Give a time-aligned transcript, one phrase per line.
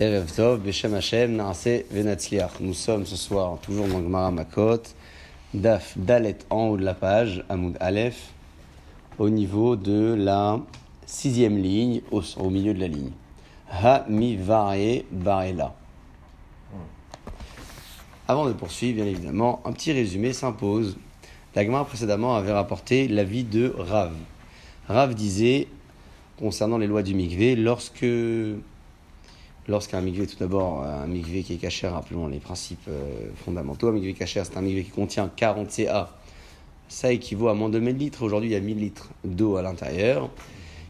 [0.00, 0.24] Nous
[2.74, 4.82] sommes ce soir toujours dans Gemara Makot,
[5.52, 8.30] Daf Dalet en haut de la page, Amoud Aleph,
[9.18, 10.58] au niveau de la
[11.04, 13.10] sixième ligne, au, milieu de la ligne.
[13.70, 15.74] Ha mi vare barela.
[18.26, 20.96] Avant de poursuivre, bien évidemment, un petit résumé s'impose.
[21.54, 24.12] La Gemara précédemment avait rapporté l'avis de Rav.
[24.88, 25.68] Rav disait,
[26.38, 28.06] concernant les lois du mikvé, lorsque
[29.68, 33.92] Lorsqu'un mikvé, tout d'abord, un mikvé qui est caché, rappelons les principes euh, fondamentaux, un
[33.92, 36.10] mikvé caché, c'est un mikvé qui contient 40 CA.
[36.88, 38.22] Ça équivaut à moins de 1000 litres.
[38.22, 40.30] Aujourd'hui, il y a 1000 litres d'eau à l'intérieur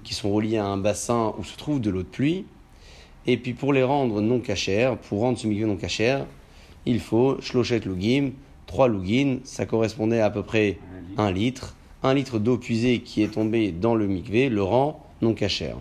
[0.04, 2.46] qui sont reliés à un bassin où se trouve de l'eau de pluie.
[3.26, 6.26] Et puis, pour les rendre non cachères, pour rendre ce mikvé non cachère,
[6.86, 8.30] il faut shlochet lugim,
[8.66, 10.78] 3 lugin, ça correspondait à, à peu près
[11.18, 11.76] 1 litre.
[12.02, 15.76] Un litre d'eau puisée qui est tombée dans le mikvé le rend non cachère.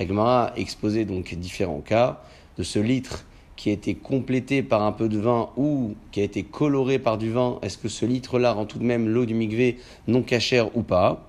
[0.00, 2.22] La Gemara exposait donc différents cas
[2.56, 6.22] de ce litre qui a été complété par un peu de vin ou qui a
[6.22, 7.58] été coloré par du vin.
[7.60, 9.76] Est-ce que ce litre-là rend tout de même l'eau du migvé
[10.08, 11.28] non cachère ou pas?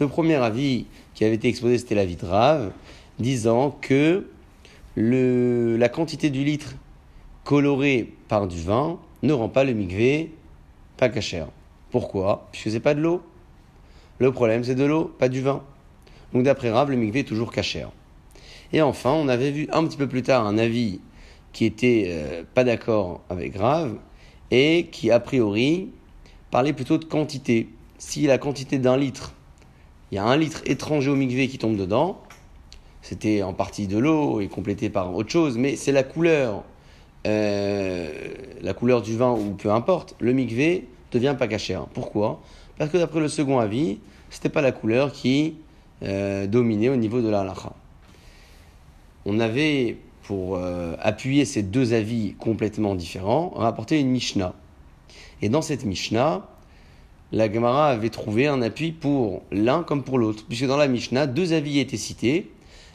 [0.00, 2.72] Le premier avis qui avait été exposé, c'était l'avis de Rave,
[3.20, 4.26] disant que
[4.96, 6.74] la quantité du litre
[7.44, 10.32] coloré par du vin ne rend pas le migvé
[10.96, 11.46] pas cachère.
[11.92, 12.48] Pourquoi?
[12.50, 13.22] Puisque c'est pas de l'eau.
[14.18, 15.62] Le problème, c'est de l'eau, pas du vin.
[16.34, 17.90] Donc d'après Rav, le mikvé est toujours cachère.
[18.72, 21.00] Et enfin, on avait vu un petit peu plus tard un avis
[21.52, 23.94] qui était euh, pas d'accord avec Rav
[24.50, 25.90] et qui a priori
[26.50, 27.68] parlait plutôt de quantité.
[27.98, 29.32] Si la quantité d'un litre,
[30.10, 32.20] il y a un litre étranger au mikvé qui tombe dedans,
[33.00, 36.64] c'était en partie de l'eau et complété par autre chose, mais c'est la couleur,
[37.28, 38.10] euh,
[38.60, 41.86] la couleur du vin ou peu importe, le mikvé devient pas cachère.
[41.86, 42.40] Pourquoi?
[42.76, 43.98] Parce que d'après le second avis,
[44.30, 45.54] c'était pas la couleur qui
[46.02, 47.72] euh, dominé au niveau de la halakha.
[49.26, 54.54] On avait, pour euh, appuyer ces deux avis complètement différents, rapporté une Mishnah.
[55.40, 56.46] Et dans cette Mishnah,
[57.32, 61.26] la Gemara avait trouvé un appui pour l'un comme pour l'autre, puisque dans la Mishnah,
[61.26, 62.50] deux avis étaient cités,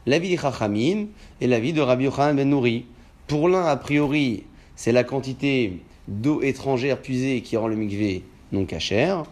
[0.06, 1.08] l'avis de Chachamim
[1.42, 2.86] et l'avis de Rabbi Yochanan ben Nouri.
[3.28, 4.44] Pour l'un, a priori,
[4.76, 9.26] c'est la quantité d'eau étrangère puisée qui rend le mikvé non cachère,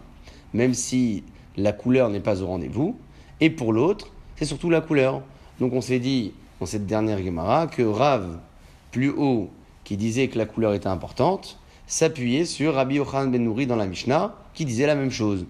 [0.53, 1.23] même si
[1.57, 2.95] la couleur n'est pas au rendez-vous.
[3.40, 5.22] Et pour l'autre, c'est surtout la couleur.
[5.59, 8.40] Donc on s'est dit dans cette dernière Gemara que Rav,
[8.92, 9.50] plus haut,
[9.84, 13.86] qui disait que la couleur était importante, s'appuyait sur Rabbi Yochanan ben Nouri dans la
[13.86, 15.46] Mishnah, qui disait la même chose.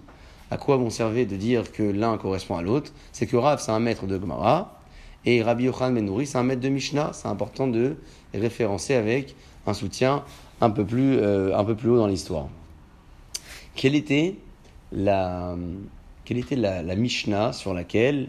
[0.50, 2.92] À quoi bon servait de dire que l'un correspond à l'autre?
[3.12, 4.78] C'est que Rav, c'est un maître de Gemara,
[5.24, 7.10] et Rabbi Yochanan ben Nouri, c'est un maître de Mishnah.
[7.12, 7.96] C'est important de
[8.32, 9.34] référencer avec
[9.66, 10.22] un soutien
[10.60, 12.48] un peu plus, euh, un peu plus haut dans l'histoire.
[13.74, 14.36] Quelle était
[14.92, 15.56] la,
[16.28, 18.28] quelle était la, la, Mishnah sur laquelle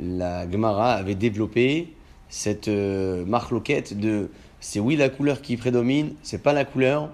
[0.00, 1.94] la Gemara avait développé
[2.28, 7.08] cette euh, marloquette de c'est oui la couleur qui prédomine, c'est pas la couleur.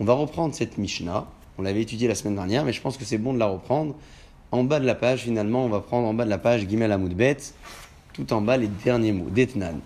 [0.00, 1.28] On va reprendre cette Mishnah.
[1.58, 3.94] On l'avait étudiée la semaine dernière, mais je pense que c'est bon de la reprendre.
[4.50, 6.90] En bas de la page, finalement, on va prendre en bas de la page Gimel
[6.90, 7.36] Amoudbet,
[8.14, 9.78] tout en bas les derniers mots, Detnan.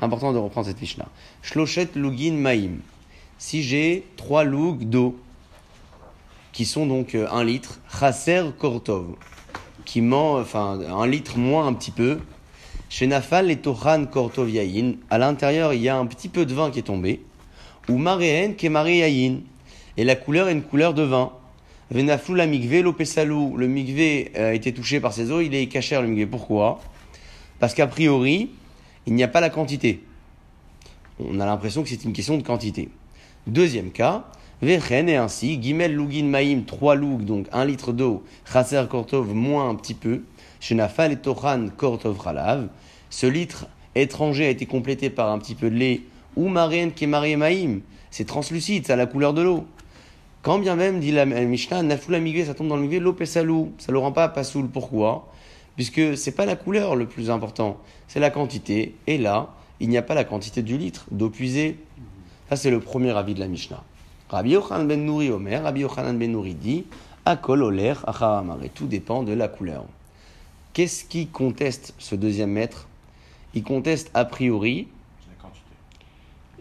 [0.00, 1.08] Important de reprendre cette Mishnah.
[1.42, 2.76] Shlochet Lugin Maim.
[3.38, 5.18] Si j'ai trois lougs d'eau,
[6.52, 9.14] qui sont donc euh, un litre, Chaser Kortov,
[9.84, 12.18] qui ment, enfin, un litre moins un petit peu.
[12.88, 16.54] Chez Nafal et Tohan Kortov Yayin, à l'intérieur, il y a un petit peu de
[16.54, 17.22] vin qui est tombé.
[17.88, 19.40] Ou qui est Yayin.
[19.96, 21.32] Et la couleur est une couleur de vin.
[21.90, 23.56] Venaflou la migvé, l'opesalou.
[23.56, 26.26] Le migvé a été touché par ses eaux, il est caché le migvé.
[26.26, 26.80] Pourquoi?
[27.58, 28.50] Parce qu'a priori,
[29.06, 30.04] il n'y a pas la quantité.
[31.18, 32.90] On a l'impression que c'est une question de quantité.
[33.46, 34.26] Deuxième cas,
[34.60, 39.68] Vechen et ainsi, Gimel Lugin Maïm, 3 lougs, donc 1 litre d'eau, Chaser Kortov, moins
[39.70, 40.22] un petit peu,
[40.60, 42.68] Shenafal et Tochan Kortov Ralav,
[43.10, 46.02] ce litre étranger a été complété par un petit peu de lait,
[46.36, 49.64] ou Marien qui est Maïm, c'est translucide, ça a la couleur de l'eau.
[50.42, 53.72] Quand bien même, dit la Mishnah, Nafoula Migvé, ça tombe dans le Migvé, l'eau Pessalou,
[53.78, 54.68] ça ne le rend pas Passoul.
[54.68, 55.28] Pourquoi?
[55.76, 57.76] Puisque c'est pas la couleur le plus important,
[58.06, 58.94] c'est la quantité.
[59.06, 61.76] Et là, il n'y a pas la quantité du litre d'eau puisée.
[62.48, 63.82] Ça, c'est le premier avis de la Mishnah.
[64.28, 66.84] Rabbi Yochanan ben Nouri Omer, Rabbi Yochanan ben Nouri dit
[67.24, 68.68] Akol oler acharamare.
[68.74, 69.84] Tout dépend de la couleur.
[70.74, 72.88] Qu'est-ce qui conteste ce deuxième maître?
[73.54, 74.88] Il conteste a priori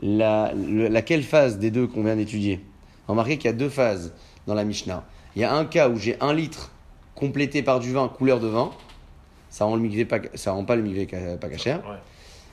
[0.01, 2.61] la, la, laquelle phase des deux qu'on vient d'étudier?
[3.07, 4.13] Remarquez qu'il y a deux phases
[4.45, 5.03] dans la Mishnah.
[5.35, 6.71] Il y a un cas où j'ai un litre
[7.15, 8.71] complété par du vin, couleur de vin.
[9.49, 11.79] Ça rend, le pas, ça rend pas le migvé pas cachère.
[11.87, 11.97] Ouais.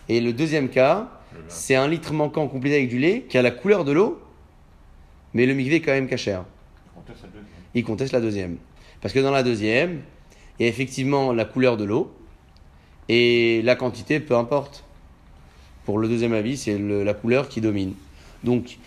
[0.08, 1.08] Et le deuxième cas,
[1.48, 4.20] c'est un litre manquant complété avec du lait qui a la couleur de l'eau,
[5.34, 6.44] mais le mikvé est quand même cachère.
[7.74, 8.56] Il conteste la deuxième.
[9.00, 10.00] Parce que dans la deuxième,
[10.58, 12.14] il y a effectivement la couleur de l'eau
[13.08, 14.84] et la quantité, peu importe.
[15.84, 17.92] Pour le deuxième avis, c'est la couleur qui domine.
[18.44, 18.78] Donc,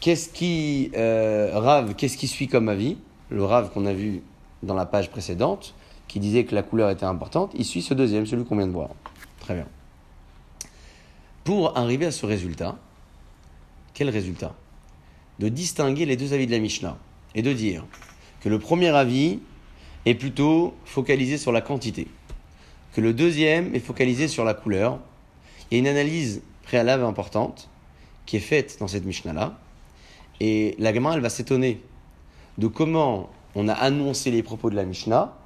[0.00, 2.98] qu'est-ce qui, euh, qu'est-ce qui suit comme avis?
[3.30, 4.20] Le Rav qu'on a vu
[4.62, 5.74] dans la page précédente,
[6.06, 8.72] qui disait que la couleur était importante, il suit ce deuxième, celui qu'on vient de
[8.72, 8.90] voir.
[9.40, 9.66] Très bien.
[11.42, 12.76] Pour arriver à ce résultat,
[13.94, 14.54] quel résultat?
[15.38, 16.96] De distinguer les deux avis de la Mishnah
[17.34, 17.84] et de dire
[18.40, 19.40] que le premier avis
[20.06, 22.06] est plutôt focalisé sur la quantité,
[22.92, 25.00] que le deuxième est focalisé sur la couleur.
[25.70, 27.68] Il y a une analyse préalable importante
[28.26, 29.58] qui est faite dans cette Mishnah-là,
[30.40, 31.80] et la gamin, elle va s'étonner
[32.58, 35.36] de comment on a annoncé les propos de la Mishnah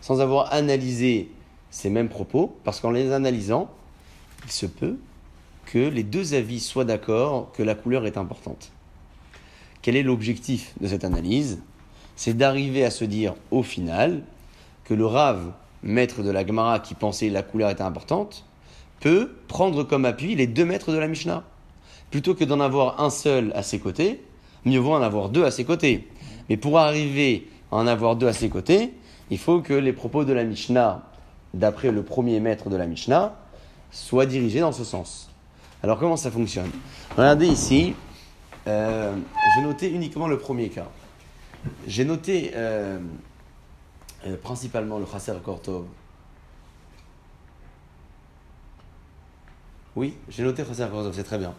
[0.00, 1.30] sans avoir analysé
[1.70, 3.70] ces mêmes propos, parce qu'en les analysant,
[4.44, 4.98] il se peut
[5.64, 8.70] que les deux avis soient d'accord que la couleur est importante.
[9.86, 11.62] Quel est l'objectif de cette analyse?
[12.16, 14.22] C'est d'arriver à se dire au final
[14.82, 15.52] que le Rav,
[15.84, 18.44] maître de la Gemara qui pensait la couleur était importante,
[18.98, 21.44] peut prendre comme appui les deux maîtres de la Mishnah.
[22.10, 24.20] Plutôt que d'en avoir un seul à ses côtés,
[24.64, 26.08] mieux vaut en avoir deux à ses côtés.
[26.48, 28.92] Mais pour arriver à en avoir deux à ses côtés,
[29.30, 31.04] il faut que les propos de la Mishnah,
[31.54, 33.36] d'après le premier maître de la Mishnah,
[33.92, 35.30] soient dirigés dans ce sens.
[35.84, 36.72] Alors comment ça fonctionne?
[37.16, 37.94] Regardez ici,
[38.66, 39.14] euh,
[39.54, 40.88] j'ai noté uniquement le premier cas.
[41.86, 42.98] J'ai noté euh,
[44.26, 45.84] euh, principalement le Chasser Kortov.
[49.94, 51.54] Oui, j'ai noté Chasser Kortov, c'est très bien.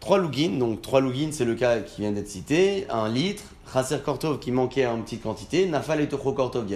[0.00, 2.86] Trois lugin, donc trois lugin, c'est le cas qui vient d'être cité.
[2.90, 6.66] Un litre, Chasser Kortov qui manquait en petite quantité, Nafal et Tocho Kortov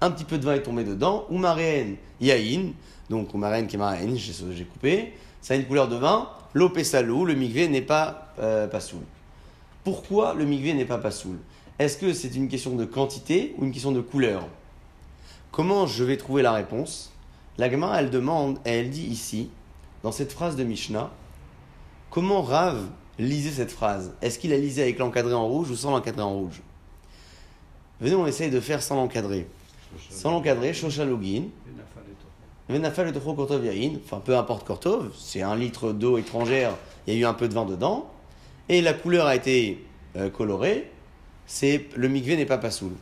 [0.00, 2.70] un petit peu de vin est tombé dedans, Umaren Yain,
[3.10, 6.70] donc Umaren qui est Maren, j'ai j'ai coupé, ça a une couleur de vin, l'eau
[6.70, 9.02] Pessalou, le migvé n'est pas euh, pasoul.
[9.84, 11.36] Pourquoi le migvé n'est pas pasoul
[11.78, 14.46] Est-ce que c'est une question de quantité ou une question de couleur?
[15.50, 17.12] Comment je vais trouver la réponse?
[17.58, 19.50] La Gemara, elle demande, et elle dit ici,
[20.02, 21.10] dans cette phrase de Mishnah,
[22.10, 22.86] comment Rav
[23.18, 24.14] lisait cette phrase?
[24.22, 26.62] Est-ce qu'il la lisait avec l'encadré en rouge ou sans l'encadré en rouge?
[28.00, 29.46] Venez, on essaye de faire sans l'encadré.
[30.10, 31.44] Sans l'encadré, Shoshalogin,
[32.68, 36.74] Venafal et enfin peu importe Kortov, c'est un litre d'eau étrangère,
[37.06, 38.08] il y a eu un peu de vin dedans,
[38.68, 39.84] et la couleur a été
[40.16, 40.90] euh, colorée,
[41.46, 42.92] c'est le mikvé n'est pas pasoul.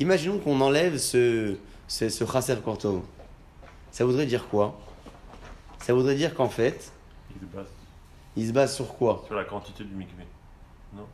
[0.00, 1.56] Imaginons qu'on enlève ce,
[1.86, 3.02] ce, ce Chasser Kortov.
[3.90, 4.78] Ça voudrait dire quoi?
[5.78, 6.92] Ça voudrait dire qu'en fait,
[7.34, 7.66] Il se base
[8.34, 9.22] il se base sur quoi?
[9.26, 10.24] Sur la quantité du mikvé.
[10.94, 11.06] Non?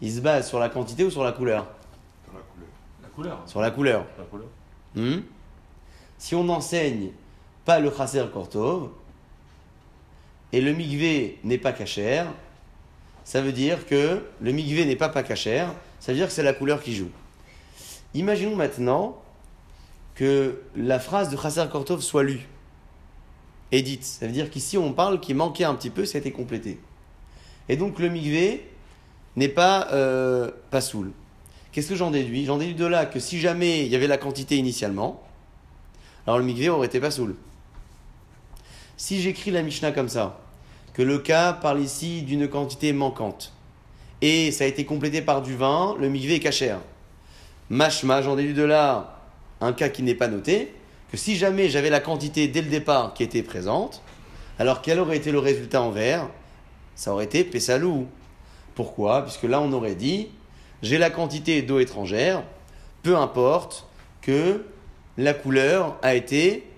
[0.00, 1.66] Il se base sur la quantité ou sur la couleur?
[2.24, 2.68] Sur la couleur.
[3.02, 4.06] La couleur Sur la couleur.
[4.18, 4.48] La couleur.
[4.94, 5.20] Hmm?
[6.16, 7.10] Si on n'enseigne
[7.64, 8.88] pas le Chasser Kortov,
[10.52, 12.26] et le Migvé n'est pas cachère,
[13.24, 16.42] ça veut dire que le Migvé n'est pas pas cachère, ça veut dire que c'est
[16.42, 17.10] la couleur qui joue.
[18.14, 19.22] Imaginons maintenant
[20.14, 22.48] que la phrase de Chasser Kortov soit lue
[23.72, 24.04] et dite.
[24.04, 26.80] Ça veut dire qu'ici on parle qu'il manquait un petit peu, ça a été complété.
[27.68, 28.68] Et donc le Migvé
[29.36, 30.80] n'est pas euh, pas.
[31.72, 32.44] Qu'est-ce que j'en déduis?
[32.44, 35.22] J'en déduis de là que si jamais il y avait la quantité initialement,
[36.26, 37.36] alors le mikvé aurait été pas soul.
[39.02, 40.38] Si j'écris la Mishnah comme ça,
[40.92, 43.54] que le cas parle ici d'une quantité manquante,
[44.20, 46.80] et ça a été complété par du vin, le mikvé est cachère.
[47.70, 49.22] Mashma, j'en déduis de là
[49.62, 50.74] un cas qui n'est pas noté,
[51.10, 54.02] que si jamais j'avais la quantité dès le départ qui était présente,
[54.58, 56.28] alors quel aurait été le résultat en vert?
[56.94, 58.06] Ça aurait été Pessalou.
[58.74, 59.22] Pourquoi?
[59.22, 60.28] Puisque là on aurait dit,
[60.82, 62.42] j'ai la quantité d'eau étrangère,
[63.02, 63.86] peu importe
[64.20, 64.62] que
[65.16, 66.70] la couleur a été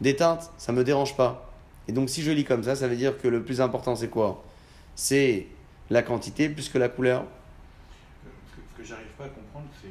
[0.00, 1.42] déteinte, ça me dérange pas.
[1.88, 4.08] Et donc si je lis comme ça, ça veut dire que le plus important c'est
[4.08, 4.44] quoi?
[4.94, 5.46] C'est
[5.90, 7.24] la quantité plus que la couleur.
[8.24, 9.88] Ce que, ce que j'arrive pas à comprendre, c'est.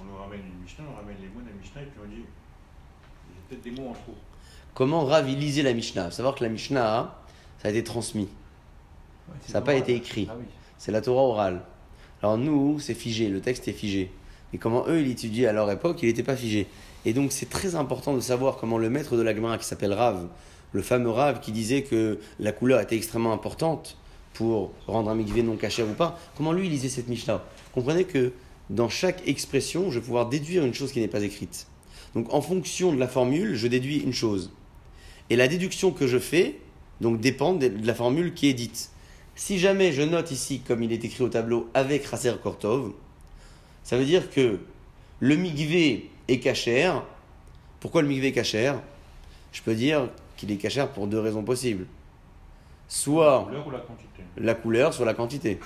[0.00, 2.08] On nous ramène une Mishnah, on ramène les mots de la Mishnah, et puis on
[2.08, 2.14] dit.
[2.16, 4.14] Il y a peut-être des mots en trop.
[4.74, 6.10] Comment Rav lisait la Mishnah?
[6.10, 7.14] Savoir que la Mishnah,
[7.60, 8.28] ça a été transmis.
[9.46, 10.28] Ça n'a pas été écrit.
[10.30, 10.46] Ah oui.
[10.78, 11.62] C'est la Torah orale.
[12.22, 14.10] Alors nous, c'est figé, le texte est figé.
[14.52, 16.68] Et comment eux, ils étudiaient à leur époque, il n'était pas figé.
[17.04, 19.92] Et donc c'est très important de savoir comment le maître de la Gemara, qui s'appelle
[19.92, 20.28] Rav,
[20.72, 23.96] le fameux Rav qui disait que la couleur était extrêmement importante
[24.34, 27.42] pour rendre un mikvé non cachère ou pas, comment lui il lisait cette Mishnah
[27.74, 28.32] Comprenez que
[28.70, 31.66] dans chaque expression, je vais pouvoir déduire une chose qui n'est pas écrite.
[32.14, 34.50] Donc en fonction de la formule, je déduis une chose.
[35.30, 36.58] Et la déduction que je fais,
[37.00, 38.90] donc dépend de de la formule qui est dite.
[39.34, 42.92] Si jamais je note ici, comme il est écrit au tableau, avec Raser Kortov,
[43.82, 44.58] ça veut dire que
[45.20, 47.04] le migvé est cachère.
[47.80, 48.80] Pourquoi le migvé est cachère
[49.52, 50.08] Je peux dire
[50.42, 51.86] qu'il est cachère pour deux raisons possibles.
[52.88, 54.22] Soit La couleur ou la quantité?
[54.36, 55.60] la couleur, soit la quantité.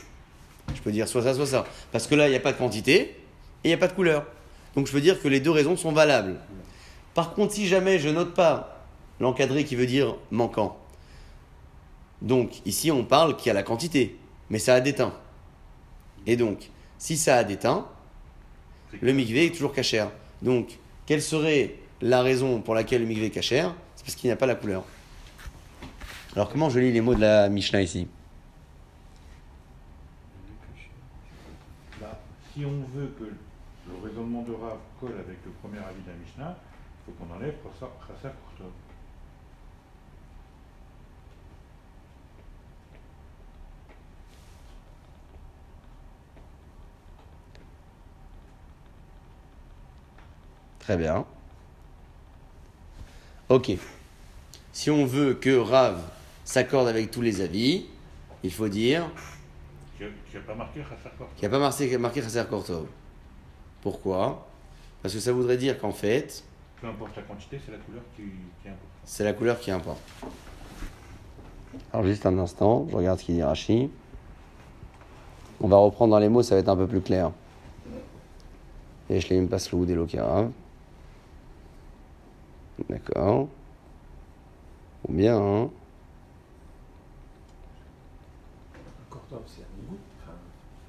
[0.75, 1.65] Je peux dire soit ça, soit ça.
[1.93, 3.17] Parce que là, il n'y a pas de quantité et
[3.65, 4.27] il n'y a pas de couleur.
[4.75, 6.37] Donc je peux dire que les deux raisons sont valables.
[7.15, 8.85] Par contre, si jamais je note pas
[9.19, 10.77] l'encadré qui veut dire manquant.
[12.21, 14.17] Donc, ici, on parle qu'il y a la quantité,
[14.51, 15.15] mais ça a déteint.
[16.27, 16.69] Et donc,
[16.99, 17.87] si ça a déteint,
[19.01, 20.11] le mikvé est toujours cachère.
[20.43, 23.75] Donc, quelle serait la raison pour laquelle le mikvé est cachère?
[24.07, 24.85] Parce qu'il n'y a pas la couleur.
[26.37, 28.07] Alors, comment je lis les mots de la Mishnah ici
[32.01, 32.17] Là,
[32.55, 36.17] si on veut que le raisonnement de Rav colle avec le premier avis de la
[36.25, 38.71] Mishnah, il faut qu'on enlève Chasser Kurtov.
[50.79, 51.27] Très bien.
[53.49, 53.96] Ok.
[54.77, 56.03] Si on veut que Rav
[56.45, 57.87] s'accorde avec tous les avis,
[58.43, 59.11] il faut dire
[59.97, 61.29] Qui n'a pas marqué Chasser Kurtov.
[61.35, 62.87] qu'il n'y a pas marqué, marqué Chasser Kortov.
[63.81, 64.47] Pourquoi?
[65.01, 66.45] Parce que ça voudrait dire qu'en fait,
[66.79, 68.25] Peu importe la quantité, c'est la couleur qui,
[68.69, 68.79] importante.
[69.07, 70.03] c'est la couleur qui importe.
[71.91, 73.89] Alors juste un instant, je regarde ce qu'il dit Rashi.
[75.63, 77.33] On va reprendre dans les mots, ça va être un peu plus clair.
[79.09, 80.51] Et je l'ai même pas le des Lokara.
[82.91, 83.49] D'accord.
[85.09, 85.71] Ou bien, hein.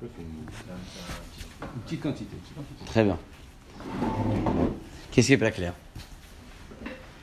[0.02, 2.36] Une- petite quantité.
[2.86, 3.18] Très bien.
[5.12, 5.74] Qu'est-ce qui est pas clair?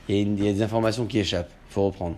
[0.08, 1.50] Il y, a une- il y a des informations qui échappent.
[1.70, 2.16] Il faut reprendre.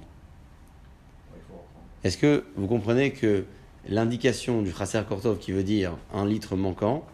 [2.04, 3.44] Est-ce que vous comprenez que
[3.88, 7.04] l'indication du Khasser Kortov qui veut dire un litre manquant,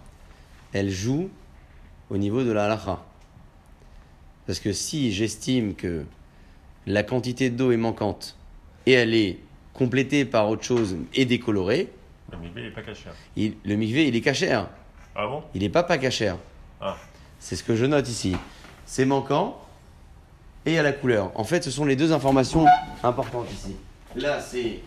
[0.73, 1.29] elle joue
[2.11, 3.05] au niveau de la halakha?
[4.47, 6.05] Parce que si j'estime que
[6.87, 8.37] la quantité d'eau est manquante
[8.87, 9.39] et elle est
[9.75, 11.91] complétée par autre chose et décolorée,
[12.31, 13.05] Le mikvé, il n'est pas caché.
[13.09, 13.13] hein.
[13.37, 14.69] il- le mikvé il est cachère.
[15.15, 15.43] Ah bon?
[15.55, 16.37] Il n'est pas pas cachère.
[16.81, 16.97] Ah.
[17.39, 18.35] C'est ce que je note ici.
[18.87, 19.59] C'est manquant
[20.67, 21.31] et à la couleur.
[21.39, 22.67] En fait, ce sont les deux informations
[23.03, 23.77] importantes ici.
[24.17, 24.81] Là, c'est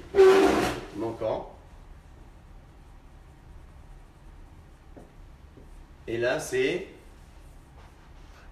[0.97, 1.51] manquant.
[6.07, 6.87] Et là, c'est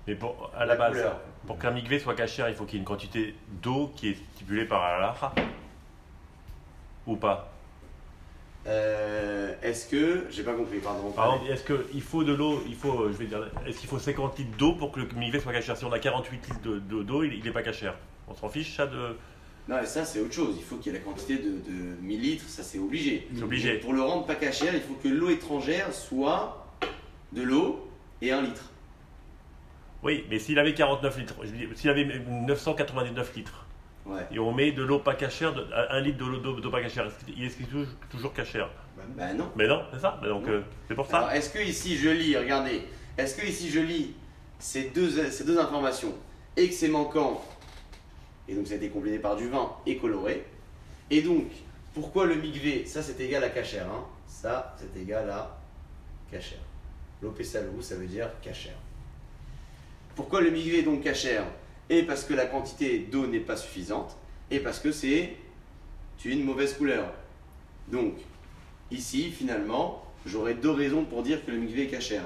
[0.07, 1.19] Mais pour, à La la, base, couleur.
[1.47, 4.17] pour qu'un mikvé soit caché, il faut qu'il y ait une quantité d'eau qui est
[4.35, 5.15] stipulée par Allah.
[7.07, 7.51] Ou pas
[8.67, 11.11] euh, Est-ce que j'ai pas compris Pardon.
[11.11, 13.99] Par exemple, est-ce qu'il faut de l'eau Il faut, je vais dire, est-ce qu'il faut
[13.99, 15.75] 50 litres d'eau pour que le mikvé soit caché?
[15.75, 17.89] Si on a 48 litres de- de- d'eau, il n'est pas caché.
[18.27, 19.15] On s'en fiche ça de.
[19.67, 20.55] Non, et ça, c'est autre chose.
[20.57, 23.27] Il faut qu'il y ait la quantité de, de millilitres, ça, c'est obligé.
[23.33, 23.75] C'est obligé.
[23.75, 26.65] Et Pour le rendre pas cachère, il faut que l'eau étrangère soit
[27.31, 27.87] de l'eau
[28.21, 28.69] et un litre.
[30.03, 31.35] Oui, mais s'il avait 49 litres,
[31.75, 33.65] s'il avait 999 litres,
[34.05, 34.19] Ouais.
[34.31, 37.05] et on met de l'eau pas cachère, de- un litre de l'eau d'eau pas cachère,
[37.07, 38.69] est-ce qu'il est toujours, cachère?
[38.97, 39.03] Non.
[39.15, 39.49] Ben non.
[39.55, 40.19] Mais non, c'est ça.
[40.21, 41.17] Mais donc, euh, c'est pour ça.
[41.19, 42.81] Alors, est-ce que ici je lis, regardez,
[43.17, 44.13] est-ce que ici je lis
[44.59, 46.13] ces deux, ces deux informations
[46.57, 47.41] et que c'est manquant,
[48.47, 50.45] et donc ça a été complété par du vin et coloré,
[51.09, 51.45] et donc
[51.93, 54.03] pourquoi le migvé, ça c'est égal à cachère, hein?
[54.27, 55.57] Ça c'est égal à
[56.29, 56.59] cachère.
[57.21, 58.75] L'opésalou, ça veut dire cachère.
[60.15, 61.45] Pourquoi le migvé est donc cachère
[61.89, 64.15] Et parce que la quantité d'eau n'est pas suffisante,
[64.51, 65.35] et parce que c'est
[66.25, 67.11] une mauvaise couleur.
[67.87, 68.13] Donc,
[68.93, 72.25] Ici, finalement, j'aurais deux raisons pour dire que le mikvé est cachère.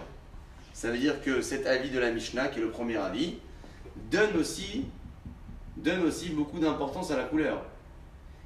[0.74, 3.36] Ça veut dire que cet avis de la Mishnah, qui est le premier avis,
[4.12, 4.84] donne aussi,
[5.77, 7.63] donne aussi beaucoup d'importance à la couleur.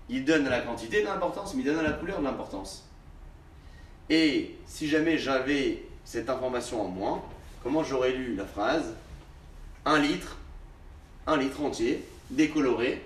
[0.07, 2.87] Il donne à la quantité de l'importance, mais il donne à la couleur de l'importance.
[4.07, 7.23] Et si jamais j'avais cette information en moins,
[7.63, 8.93] comment j'aurais lu la phrase?
[9.85, 10.37] Un litre,
[11.27, 13.01] un litre entier, décoloré,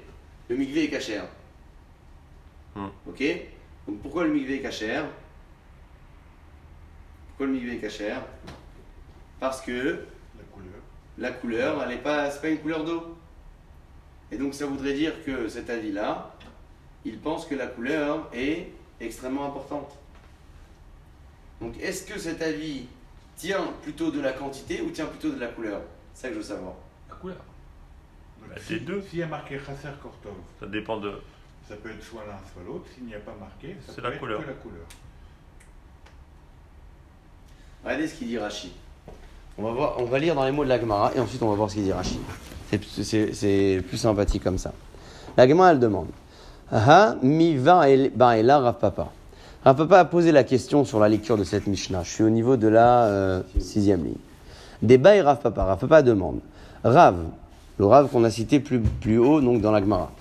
[0.50, 1.26] le mikvé est cachère.
[2.76, 2.88] Hmm.
[3.08, 3.24] Ok
[3.88, 5.06] donc pourquoi le mikvé est cachère
[7.28, 8.22] Pourquoi le mikvé est cachère
[9.40, 10.00] Parce que
[10.36, 10.82] La couleur.
[11.20, 13.16] la couleur, elle n'est pas, c'est pas une couleur d'eau.
[14.32, 16.34] Et donc ça voudrait dire que cet avis-là,
[17.06, 19.96] il pense que la couleur est extrêmement importante.
[21.62, 22.88] Donc est-ce que cet avis
[23.38, 25.82] tient plutôt de la quantité ou tient plutôt de la couleur?
[26.16, 26.74] C'est ça que je veux savoir.
[27.10, 27.38] La couleur.
[28.48, 29.02] Bah, si- les deux.
[29.10, 31.12] S'il y a marqué Chasser Kortov, Ça dépend de.
[31.70, 32.86] ça peut être soit l'un, soit l'autre.
[32.96, 34.42] S'il n'y a pas marqué, ça C'est peut la être couleur.
[34.42, 34.86] que la couleur.
[37.84, 38.72] Regardez ce qu'il dit Rashi.
[39.58, 41.50] On va, voir, on va lire dans les mots de la Gemara et ensuite on
[41.50, 42.20] va voir ce qu'il dit Rashi.
[42.70, 44.74] C'est- C'est c'est plus sympathique comme ça.
[45.38, 46.08] La Gemara elle demande
[46.72, 49.12] Ha mi va el- ba'ela Rav Papa.
[49.64, 52.04] Rav Papa a posé la question sur la lecture de cette Mishnah.
[52.04, 54.16] Je suis au niveau de la euh, sixième ligne.
[54.82, 55.64] Débat et Rav Papa.
[55.64, 56.40] Rav Papa demande
[56.84, 57.16] Rav,
[57.78, 60.12] le Rav qu'on a cité plus, plus haut donc dans la Gemara.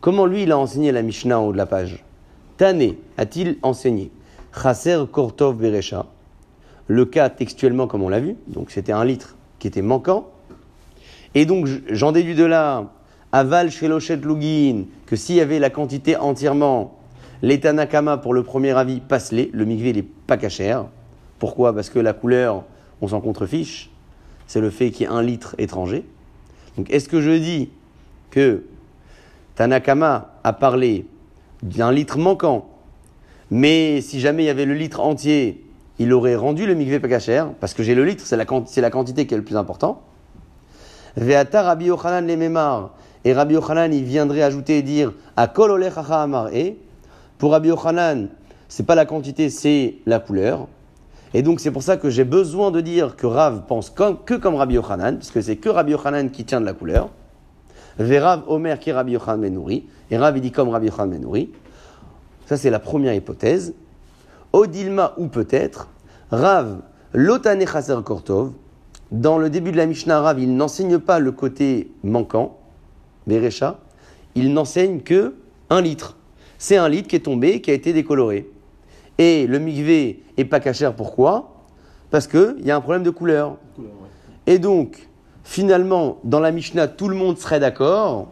[0.00, 2.04] Comment lui il a enseigné la Mishnah en haut de la page
[2.56, 4.10] Tané a-t-il enseigné
[4.52, 6.06] Chaser Kortov Beresha
[6.88, 10.28] le cas textuellement comme on l'a vu, donc c'était un litre qui était manquant.
[11.34, 12.84] Et donc j'en déduis de là
[13.32, 16.98] Aval Sheloshet Lugin, que s'il y avait la quantité entièrement,
[17.40, 20.84] les Tanakama pour le premier avis, passe-les, le mikvé n'est pas cachère.
[21.38, 21.74] Pourquoi?
[21.74, 22.64] Parce que la couleur,
[23.02, 23.90] on s'en contrefiche.
[24.46, 26.06] C'est le fait qu'il y ait un litre étranger.
[26.78, 27.68] Donc est-ce que je dis
[28.30, 28.64] que
[29.56, 31.04] Tanakama a parlé
[31.62, 32.70] d'un litre manquant,
[33.50, 35.64] mais si jamais il y avait le litre entier,
[35.98, 37.08] il aurait rendu le mikvé pas
[37.60, 40.02] parce que j'ai le litre, c'est la, quantité qui est le plus important.
[41.16, 42.94] Ve'ata Rabbi Yochanan les mémar.
[43.24, 46.72] Et Rabbi Yochanan, il viendrait ajouter et dire à kol olech hacha amar e.
[47.38, 48.28] Pour Rabbi Yochanan,
[48.68, 50.66] c'est pas la quantité, c'est la couleur.
[51.34, 54.54] Et donc c'est pour ça que j'ai besoin de dire que Rav pense que comme
[54.54, 57.10] Rabbi Yochanan, parce que c'est que Rabbi Yochanan qui tient de la couleur.
[57.98, 59.86] Verav Omer qui est Rabbi Yochanan Menouri.
[60.10, 61.50] Et Rav il dit comme Rabbi Yochanan Menouri.
[62.46, 63.74] Ça c'est la première hypothèse.
[64.52, 65.88] Odilma ou peut-être,
[66.30, 66.80] Rav
[67.14, 68.52] Lotane Chaser Kortov,
[69.10, 72.58] dans le début de la Mishnah Rav, il n'enseigne pas le côté manquant,
[73.26, 73.78] Berecha,
[74.34, 75.34] il n'enseigne que
[75.70, 76.16] un litre.
[76.58, 78.48] C'est un litre qui est tombé, qui a été décoloré.
[79.18, 81.66] Et le mikvé est pas cachère, pourquoi?
[82.10, 83.56] Parce qu'il y a un problème de couleur.
[83.74, 84.52] Couleur, ouais.
[84.52, 85.08] Et donc,
[85.44, 88.28] finalement, dans la Mishnah, tout le monde serait d'accord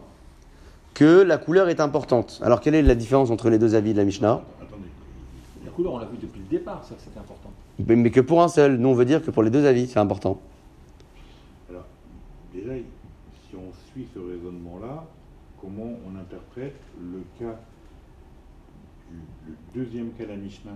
[0.93, 2.39] que la couleur est importante.
[2.43, 4.41] Alors, quelle est la différence entre les deux avis de la Mishnah?
[4.61, 4.89] Attendez.
[5.65, 7.51] La couleur, on l'a vu depuis le départ, ça c'était important.
[7.87, 8.77] Mais mais que pour un seul.
[8.77, 10.39] Nous, on veut dire que pour les deux avis, c'est important.
[11.69, 11.85] Alors,
[12.53, 12.73] déjà,
[13.49, 15.05] si on suit ce raisonnement-là,
[15.61, 17.55] comment on interprète le cas
[19.75, 20.71] deuxième cas de la Mishnah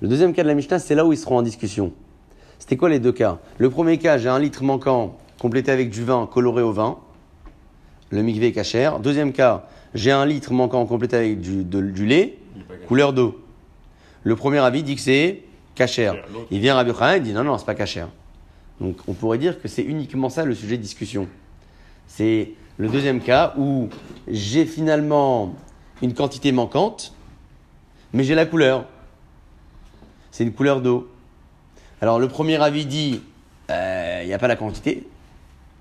[0.00, 1.92] Le deuxième cas de la Mishnah, c'est là où ils seront en discussion.
[2.58, 3.38] C'était quoi les deux cas?
[3.58, 6.98] Le premier cas, j'ai un litre manquant complété avec du vin coloré au vin.
[8.10, 9.00] Le mikvé est cachère.
[9.00, 12.38] Deuxième cas, j'ai un litre manquant complété avec du, de- du lait,
[12.88, 13.40] couleur d'eau.
[14.24, 15.42] Le premier avis dit que c'est
[15.74, 16.14] cachère.
[16.50, 18.08] Il vient Rabbi Yochanan et dit non, non, c'est pas cachère.
[18.80, 21.26] Donc on pourrait dire que c'est uniquement ça le sujet de discussion.
[22.06, 23.88] C'est le deuxième cas où
[24.28, 25.54] j'ai finalement
[26.02, 27.14] une quantité manquante,
[28.12, 28.86] mais j'ai la couleur.
[30.30, 31.10] C'est une couleur d'eau.
[32.00, 33.22] Alors le premier avis dit
[33.70, 35.06] euh, il n'y a pas la quantité,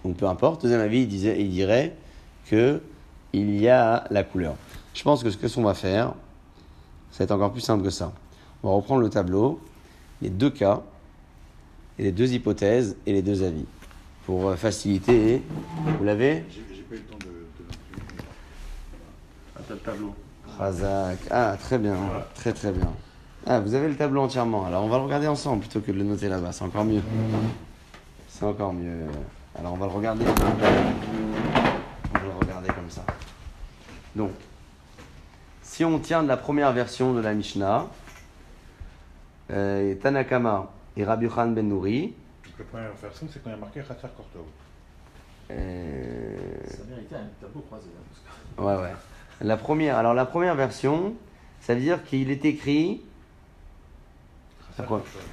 [0.03, 0.61] donc peu importe.
[0.61, 1.95] Deuxième avis, il, disait, il dirait
[2.49, 2.81] que
[3.33, 4.55] il y a la couleur.
[4.93, 6.13] Je pense que ce que on va faire,
[7.11, 8.11] ça va être encore plus simple que ça.
[8.63, 9.61] On va reprendre le tableau,
[10.21, 10.81] les deux cas,
[11.97, 13.65] et les deux hypothèses et les deux avis.
[14.25, 15.41] Pour euh, faciliter,
[15.97, 16.45] vous l'avez?
[16.49, 17.47] J'ai pas eu le temps de.
[19.55, 20.15] Ah, le tableau.
[20.59, 21.19] Razak.
[21.31, 21.95] Ah, très bien.
[22.35, 22.91] Très, très bien.
[23.47, 24.65] Ah, vous avez le tableau entièrement.
[24.65, 26.51] Alors, on va le regarder ensemble plutôt que de le noter là-bas.
[26.51, 27.01] C'est encore mieux.
[28.27, 29.05] C'est encore mieux.
[29.57, 30.25] Alors, on va le regarder.
[30.25, 30.33] On
[32.17, 33.05] va le regarder comme ça.
[34.15, 34.31] Donc,
[35.61, 37.87] si on tient de la première version de la Mishnah,
[39.51, 43.55] euh, Tanakama et Rabbi Yochanan Ben Nouri, Donc la première version, c'est quand il y
[43.55, 44.43] a marqué Khassar Kortov.
[45.51, 47.85] euh, Ça méritait un tableau croisé.
[47.87, 48.95] là, parce que- Ouais, ouais.
[49.41, 51.13] La première, alors la première version,
[51.62, 53.02] ça veut dire qu'il est écrit.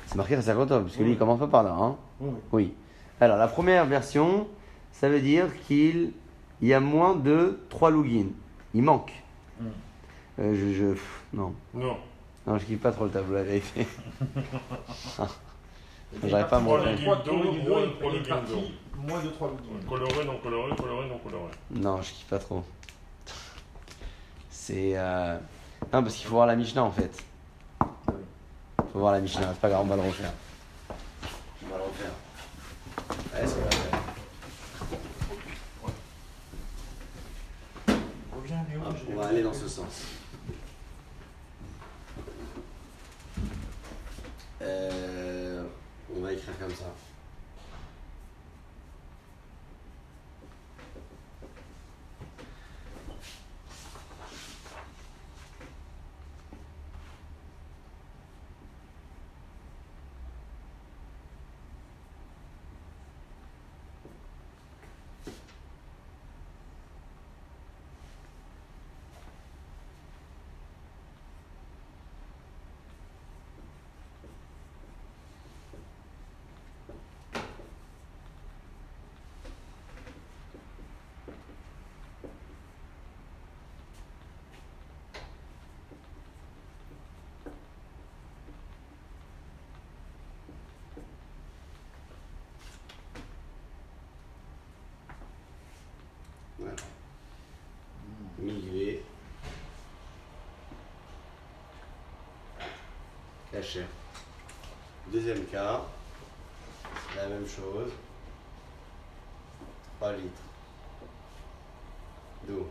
[0.06, 1.70] C'est marqué Rasakotov, parce que lui il commence pas par là.
[1.72, 2.38] Hein Oui, oui.
[2.52, 2.72] oui.
[3.20, 4.46] Alors la première version,
[4.92, 6.12] ça veut dire qu'il
[6.62, 8.28] y a moins de 3 logins.
[8.74, 9.12] Il manque.
[9.60, 9.66] Hmm.
[10.40, 11.54] Euh, je, je- pff, non.
[11.74, 11.96] Non.
[12.46, 13.86] non, je kiffe pas trop le tableau, la vérité.
[16.24, 17.04] J'arrive pas à me guindo.
[18.98, 19.86] moins de 3 lookings.
[19.88, 21.50] Coloré, non coloré, coloré, non coloré.
[21.70, 22.62] Non, je kiffe pas trop.
[24.66, 24.98] C'est.
[24.98, 25.38] euh,
[25.92, 27.22] Non, parce qu'il faut voir la Mishnah en fait.
[28.92, 30.32] Faut voir la Mishnah, c'est pas grave, on va le refaire.
[31.62, 32.10] On va le refaire.
[33.32, 33.60] Ouais, c'est
[39.08, 40.02] On va aller dans ce sens.
[44.62, 45.62] Euh,
[46.16, 46.86] on va écrire comme ça.
[103.52, 103.84] caché.
[105.08, 105.82] Deuxième cas,
[107.16, 107.92] la même chose,
[109.98, 110.42] 3 litres
[112.48, 112.68] d'eau.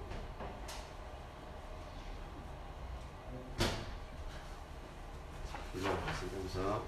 [5.73, 6.81] C'est comme ça.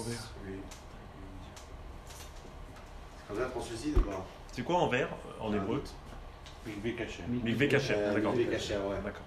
[0.00, 0.30] Vert.
[0.46, 0.54] Oui.
[3.18, 4.24] C'est comme ça translucide ou pas?
[4.52, 5.56] C'est quoi en vert, euh, en Ah.
[5.56, 5.82] hébreu
[6.66, 7.22] Mikvé caché.
[7.28, 8.32] Mikvé caché, Euh, d'accord.
[8.34, 9.00] mikvé ouais.
[9.04, 9.22] D'accord.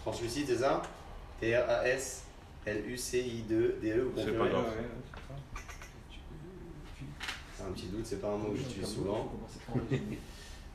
[0.00, 0.82] Translucide, c'est ça?
[1.40, 4.66] T-R-A-S-L-U-C-I-D-E, vous C'est pas grave.
[7.56, 9.32] C'est un petit doute, c'est pas un mot que j'utilise souvent.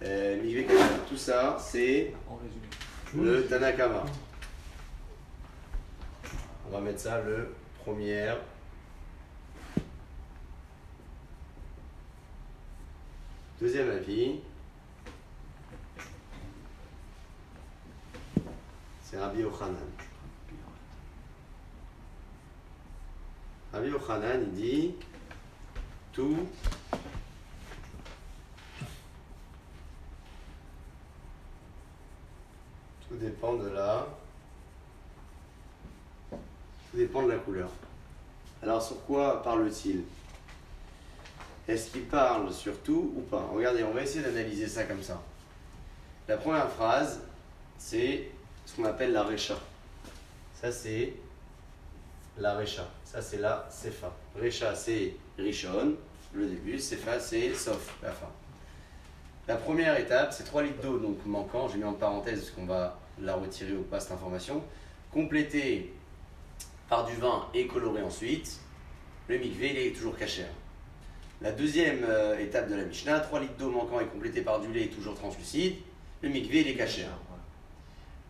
[0.04, 0.78] Euh, mikvé caché,
[1.08, 2.68] tout ça, c'est En résumé.
[3.32, 4.04] le Tanakama.
[6.68, 8.34] On va mettre ça le premier.
[13.62, 14.42] Deuxième avis.
[19.02, 19.78] C'est Rabbi Yochanan.
[23.72, 24.96] Rabbi Yochanan, il dit
[26.12, 26.38] tout
[33.08, 34.08] tout dépend de la
[36.32, 37.70] tout dépend de la couleur.
[38.64, 40.04] Alors sur quoi parle-t-il?
[41.68, 43.48] Est-ce qu'il parle sur tout ou pas?
[43.54, 45.22] Regardez, on va essayer d'analyser ça comme ça.
[46.28, 47.22] La première phrase,
[47.78, 48.30] c'est
[48.66, 49.56] ce qu'on appelle la recha.
[50.62, 51.14] Ça c'est
[52.38, 52.88] la recha.
[53.04, 54.12] Ça c'est la sefa.
[54.40, 55.96] Recha c'est rishon,
[56.34, 56.80] le début.
[56.80, 58.30] Sefa c'est sof, la fin.
[59.48, 61.68] La première étape, c'est 3 litres d'eau donc manquant.
[61.68, 64.64] J'ai mis en parenthèse parce qu'on va la retirer ou pas cette information.
[65.12, 65.94] Complété
[66.90, 68.60] par du vin et coloré ensuite.
[69.28, 70.50] Le mikvé, il est toujours cachère.
[71.42, 74.72] La deuxième euh, étape de la Mishnah, 3 litres d'eau manquant et complété par du
[74.72, 75.76] lait toujours translucide.
[76.22, 77.10] Le mikvé, il est cachère.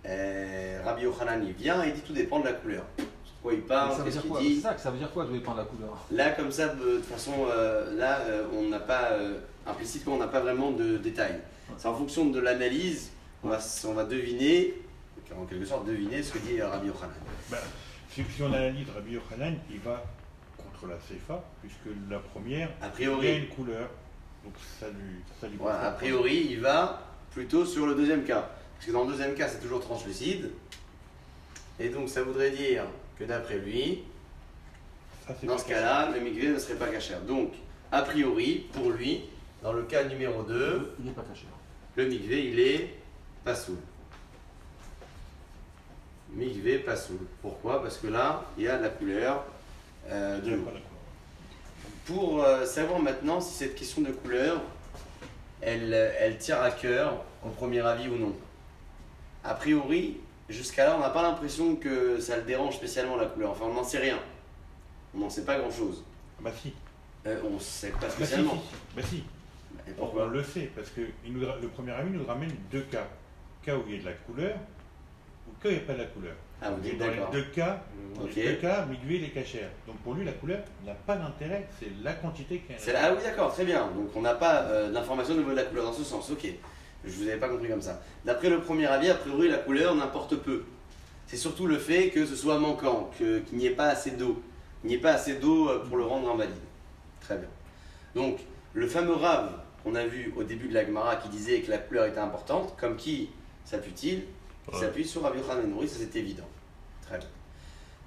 [0.05, 2.83] Euh, Rabbi Yochanan, il vient et il dit tout dépend de la couleur.
[3.41, 4.39] Quoi il parle, ça veut qu'est-ce dire qu'il quoi?
[4.41, 4.55] dit?
[4.55, 5.97] C'est ça que ça veut dire quoi, je vais prendre la couleur?
[6.11, 10.17] Là, comme ça, de toute façon, euh, là, euh, on n'a pas, euh, implicitement, on
[10.19, 11.39] n'a pas vraiment de détails.
[11.77, 13.11] C'est en fonction de l'analyse,
[13.43, 14.73] on va, on va deviner,
[15.35, 17.13] en quelque sorte, deviner ce que dit Rabbi Yochanan.
[18.09, 20.03] Si, si on analyse Rabbi Yochanan, il va
[20.75, 23.89] contre la Sefa, puisque la première, A il y a priori, une couleur.
[24.43, 28.49] Donc ça lui, ça lui voilà, a priori, il va plutôt sur le deuxième cas.
[28.75, 30.51] Parce que dans le deuxième cas, c'est toujours translucide.
[31.79, 32.83] Et donc, ça voudrait dire
[33.17, 34.03] que d'après lui,
[35.27, 37.21] Ça, c'est dans pas ce cas-là, le mikvé ne serait pas cachère.
[37.21, 37.53] Donc,
[37.91, 39.23] a priori, pour lui,
[39.63, 41.45] dans le cas numéro 2, Il n'est pas caché.
[41.95, 42.95] Le mikvé, il est
[43.43, 43.77] pasoul.
[46.31, 47.19] Mikvé pasoul.
[47.41, 47.81] Pourquoi?
[47.81, 49.45] Parce que là, il y a la couleur
[50.09, 50.63] euh, de l'eau.
[52.05, 54.61] Pour euh, savoir maintenant si cette question de couleur,
[55.61, 58.35] elle, euh, elle tire à cœur au premier avis ou non.
[59.43, 60.17] A priori,
[60.49, 63.51] jusqu'à là, on n'a pas l'impression que ça le dérange spécialement la couleur.
[63.51, 64.19] Enfin, on n'en sait rien.
[65.15, 66.03] On n'en sait pas grand-chose.
[66.39, 66.73] Bah si.
[67.25, 68.53] Euh, on ne sait pas Bah si, spécialement.
[68.53, 68.95] si, si.
[68.95, 69.23] Bah si.
[69.87, 72.81] Et On pourquoi le sait, parce que il nous, le premier ami nous ramène deux
[72.83, 73.07] cas.
[73.63, 74.55] Cas où il y a de la couleur,
[75.47, 76.35] ou cas où il n'y a pas de la couleur.
[76.65, 77.29] Ah, vous Et dites dans les d'accord.
[77.31, 77.83] deux cas,
[78.15, 78.35] dans Ok.
[78.35, 79.69] les deux cas, Migvé, il est cachère.
[79.87, 83.19] Donc pour lui, la couleur n'a pas d'intérêt, c'est la quantité qui là- Ah oui,
[83.23, 83.81] d'accord, très bien.
[83.95, 86.29] Donc on n'a pas euh, d'informations au niveau de la couleur dans ce sens.
[86.31, 86.47] Ok,
[87.05, 88.01] je vous avais pas compris comme ça.
[88.25, 90.63] D'après le premier avis, a priori, la couleur n'importe peu.
[91.27, 94.41] C'est surtout le fait que ce soit manquant, que- qu'il n'y ait pas assez d'eau.
[94.83, 96.53] Il n'y ait pas assez d'eau euh, pour le rendre invalide.
[97.21, 97.47] Très bien.
[98.15, 98.39] Donc,
[98.73, 99.51] le fameux rave
[99.83, 102.75] qu'on a vu au début de la Gemara qui disait que la couleur était importante,
[102.79, 103.29] comme qui?
[103.65, 104.23] S'appuie-t-il?
[104.67, 104.79] Il Ouais.
[104.79, 106.47] s'appuie sur Rabbi Yochanan ça c'est évident.
[107.07, 107.27] Très bien.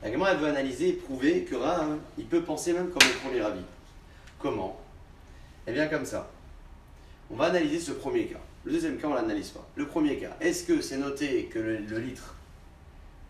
[0.02, 3.14] La Gemara elle veut analyser et prouver que Rav, il peut penser même comme le
[3.28, 3.64] premier avis.
[4.38, 4.80] Comment?
[5.66, 6.30] Eh bien comme ça.
[7.30, 8.38] On va analyser ce premier cas.
[8.64, 9.66] Le deuxième cas, on ne l'analyse pas.
[9.76, 12.34] Le premier cas, est-ce que c'est noté que le, le litre,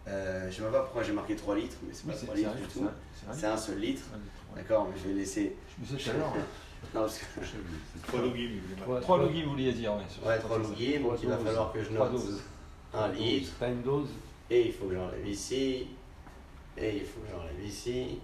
[0.06, 2.26] euh, je ne sais même pas pourquoi j'ai marqué 3 litres, mais c'est pas c'est
[2.26, 2.86] 3 c'est litres du tout.
[3.32, 4.02] c'est un- seul litre.
[4.56, 5.54] D'accord, mais je vais laisser.
[5.76, 6.32] Je me disais tout à l'heure.
[6.36, 6.42] hein.
[6.94, 7.24] Non, parce que...
[8.06, 9.02] Trois logis, il voulait Trois, marquer.
[9.02, 10.02] trois logis, vous vouliez dire, ouais.
[10.08, 12.40] sur- Ouais, sur- 3 sur- logies, donc il va falloir que je note doses.
[12.94, 13.18] un Trois doses.
[13.18, 13.52] litre.
[13.54, 14.08] Pas une dose.
[14.50, 15.88] Et il faut que j'enlève ici.
[16.76, 18.18] Et il faut que j'enlève ici.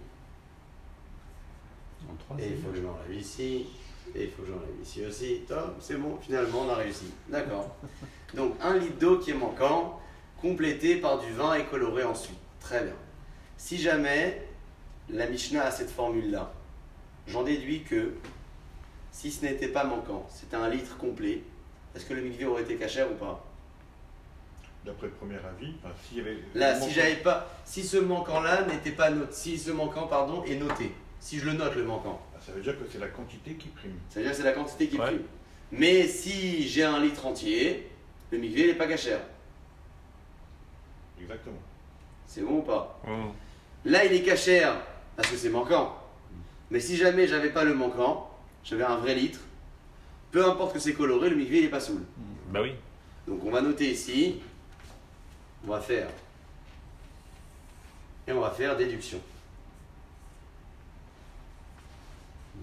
[2.29, 2.81] En Et c'est il faut que bien.
[2.81, 3.67] je l'enlève ici.
[4.15, 5.41] Et il faut que j'enlève ici aussi.
[5.47, 7.11] Top, c'est bon, finalement on a réussi.
[7.29, 7.75] D'accord.
[8.33, 9.99] Donc un litre d'eau qui est manquant,
[10.41, 12.37] complété par du vin et coloré ensuite.
[12.59, 12.95] Très bien.
[13.57, 14.41] Si jamais
[15.09, 16.51] la Mishnah a cette formule-là,
[17.27, 18.13] j'en déduis que
[19.11, 21.41] si ce n'était pas manquant, c'était un litre complet,
[21.95, 23.44] est-ce que le mikvé aurait été cachère ou pas?
[24.85, 26.37] D'après le premier avis, enfin, s'il y avait.
[26.53, 30.43] Là, si manquant- j'avais pas, si ce manquant-là n'était pas noté, si ce manquant, pardon,
[30.43, 33.07] est noté, si je le note le manquant, Ah, Ça veut dire que c'est la
[33.07, 33.97] quantité qui prime.
[34.09, 35.05] ça veut dire que c'est la quantité qui Ouais.
[35.07, 35.21] prime.
[35.71, 37.89] Mais si j'ai un litre entier,
[38.31, 39.21] le mikvé il n'est pas cachère.
[41.19, 41.57] Exactement.
[42.27, 43.31] C'est bon ou pas Hum.
[43.85, 44.75] Là, il est cachère
[45.15, 45.95] parce que c'est manquant.
[46.69, 48.29] Mais si jamais j'avais pas le manquant,
[48.63, 49.39] j'avais un vrai litre,
[50.31, 52.01] peu importe que c'est coloré, le mikvé il est pas saoul.
[52.51, 52.73] Bah oui.
[53.27, 54.41] Donc on va noter ici,
[55.65, 56.09] on va faire,
[58.27, 59.19] et on va faire déduction.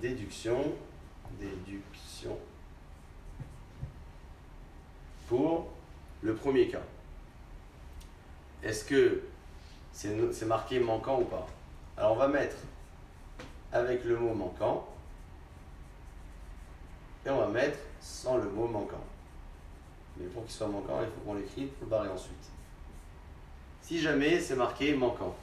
[0.01, 0.73] Déduction,
[1.39, 2.39] déduction,
[5.29, 5.69] pour
[6.23, 6.83] le premier cas.
[8.63, 9.23] Est-ce que
[9.93, 11.47] c'est marqué manquant ou pas?
[11.97, 12.57] Alors on va mettre
[13.73, 14.89] avec le mot manquant,
[17.27, 19.05] et on va mettre sans le mot manquant.
[20.17, 22.51] Mais pour qu'il soit manquant, il faut qu'on l'écrive pour le barrer ensuite.
[23.83, 25.37] Si jamais c'est marqué manquant,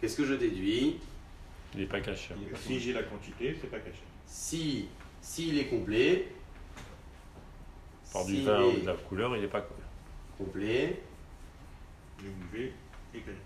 [0.00, 0.98] qu'est-ce que je déduis
[1.74, 2.34] Il n'est pas caché.
[2.36, 4.02] Il est pas Si j'ai la quantité, c'est pas caché.
[4.26, 4.88] Si
[5.20, 6.28] s'il est complet,
[8.12, 9.66] Par du s'il vin ou est de la couleur, il n'est pas
[10.36, 11.02] complet,
[12.22, 12.72] Le est,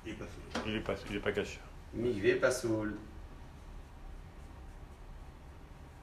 [0.06, 0.62] est pas saoul.
[0.66, 1.60] il est pas, il est pas caché.
[1.94, 2.96] migvé pas saoul.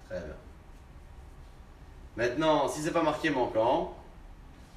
[0.07, 0.35] Très bien.
[2.15, 3.97] Maintenant, si c'est pas marqué manquant,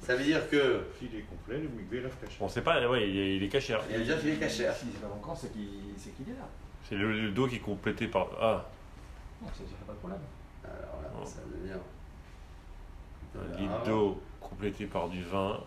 [0.01, 2.37] ça veut dire que S'il est complet, le MV reste caché.
[2.39, 3.75] On sait pas, ouais, il est, il est caché.
[3.89, 4.75] il a déjà filé cachère.
[4.75, 6.47] Si c'est pas manquant, c'est qu'il c'est qu'il est là.
[6.87, 8.27] C'est le, le dos qui est complété par.
[8.41, 8.65] Ah,
[9.41, 10.19] Non, ça dirait pas de problème.
[10.63, 11.25] Alors là, Oh.
[11.25, 11.73] ça devient.
[13.35, 15.59] un litre d'eau complété par du vin.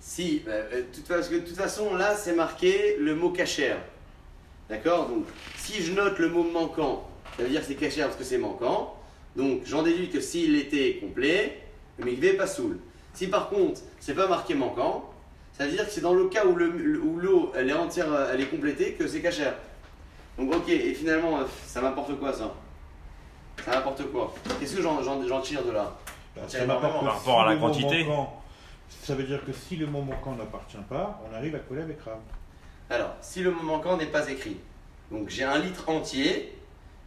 [0.00, 3.30] Si, bah, euh, de toute, parce que de toute façon, là, c'est marqué le mot
[3.30, 3.78] cachère.
[4.68, 5.08] D'accord?
[5.08, 5.24] Donc,
[5.56, 8.38] si je note le mot manquant, ça veut dire que c'est cachère parce que c'est
[8.38, 8.98] manquant.
[9.36, 11.60] Donc, j'en déduis que s'il était complet,
[11.98, 12.78] le mikvé est pas saoul.
[13.16, 15.10] Si par contre, c'est pas marqué manquant,
[15.56, 17.72] ça veut dire que c'est dans le cas où le- le- où l'eau, elle est
[17.72, 19.54] entière, euh, elle est complétée, que c'est cachère.
[20.38, 22.52] Donc, ok, et finalement, euh, ça m'apporte quoi ça?
[23.64, 24.34] Ça m'apporte quoi?
[24.60, 25.96] Qu'est-ce que j'en tire de là?
[26.36, 28.04] Bah, Tiens, ça m'apporte par rapport à la quantité.
[28.04, 28.42] manquant-
[29.02, 31.98] ça veut dire que si le mot manquant n'appartient pas, on arrive à coller avec
[32.02, 32.18] Rav.
[32.90, 34.58] Alors, si le mot manquant n'est pas écrit,
[35.10, 36.54] donc j'ai un litre entier,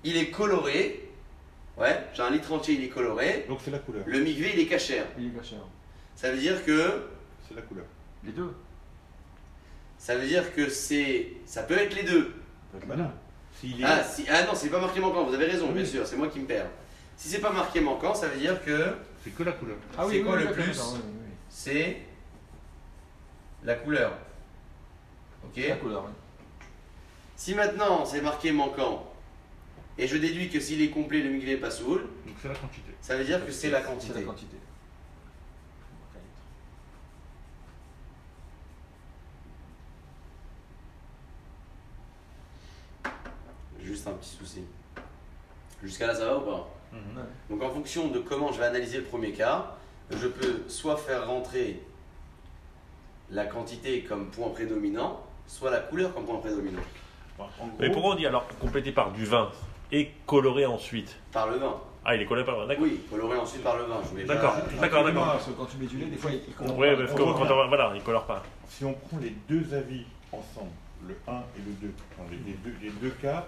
[0.04, 1.08] il est coloré.
[1.78, 3.46] Ouais, j'ai un litre entier, il est coloré.
[3.48, 4.04] Donc c'est la couleur.
[4.08, 5.06] Le migvé, il est cachère.
[5.20, 5.56] Il est caché.
[6.20, 7.02] Ça veut dire que,
[7.48, 7.86] C'est la couleur.
[8.26, 8.54] Les deux.
[9.98, 12.34] ça veut dire que c'est, ça peut être les deux.
[13.64, 13.84] Est...
[13.86, 15.24] Ah, si, ah non, c'est pas marqué manquant.
[15.24, 15.88] Vous avez raison, bien Oui.
[15.88, 16.06] sûr.
[16.06, 16.70] C'est moi qui me perds.
[17.16, 19.78] Si c'est pas marqué manquant, ça veut dire que C'est que la couleur.
[19.98, 21.32] Ah C'est quoi le plus oui, oui, oui.
[21.48, 22.02] c'est
[23.64, 24.12] la couleur.
[25.46, 25.52] Ok.
[25.56, 26.66] C'est La couleur, oui.
[27.38, 29.10] Si maintenant c'est marqué manquant
[29.98, 32.56] et je déduis que s'il est complet, le migvé est pas saoul, Donc c'est la
[32.56, 32.92] quantité.
[33.00, 34.20] ça veut dire que c'est la C'est quantité.
[34.20, 34.58] la quantité.
[43.84, 44.64] Juste un petit souci.
[45.84, 47.22] Jusqu'à là, ça va ou pas Ouais.
[47.52, 49.76] Donc en fonction de comment je vais analyser le premier cas,
[50.10, 51.80] je peux soit faire rentrer
[53.30, 56.82] la quantité comme point prédominant, soit la couleur comme point prédominant.
[57.80, 59.52] Mais pourquoi on dit alors complété par du vin
[59.92, 61.78] et coloré ensuite Par le vin.
[62.04, 62.84] Ah, il est coloré par le vin, d'accord.
[62.86, 64.02] Oui, coloré ensuite par le vin.
[64.26, 65.26] D'accord, d'accord, d'accord.
[65.26, 67.04] Parce que quand tu mets du lait, des fois, il colore Ouais, pas.
[67.04, 68.44] parce que quand on voilà, il colore pas.
[68.68, 70.72] si on prend les deux avis ensemble,
[71.08, 73.48] le 1 et le 2, enfin, les, les deux, les deux cas,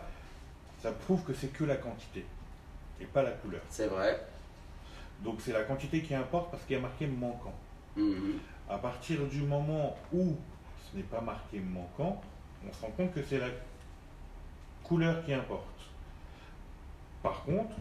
[0.82, 2.26] ça prouve que c'est que la quantité
[3.00, 3.62] et pas la couleur.
[3.70, 4.26] C'est vrai.
[5.22, 7.54] Donc c'est la quantité qui importe parce qu'il y a marqué manquant.
[7.96, 8.40] Mhm.
[8.70, 10.36] À partir du moment où
[10.80, 12.22] ce n'est pas marqué manquant,
[12.68, 13.50] on se rend compte que c'est la
[14.84, 15.66] couleur qui importe.
[17.22, 17.76] Par contre,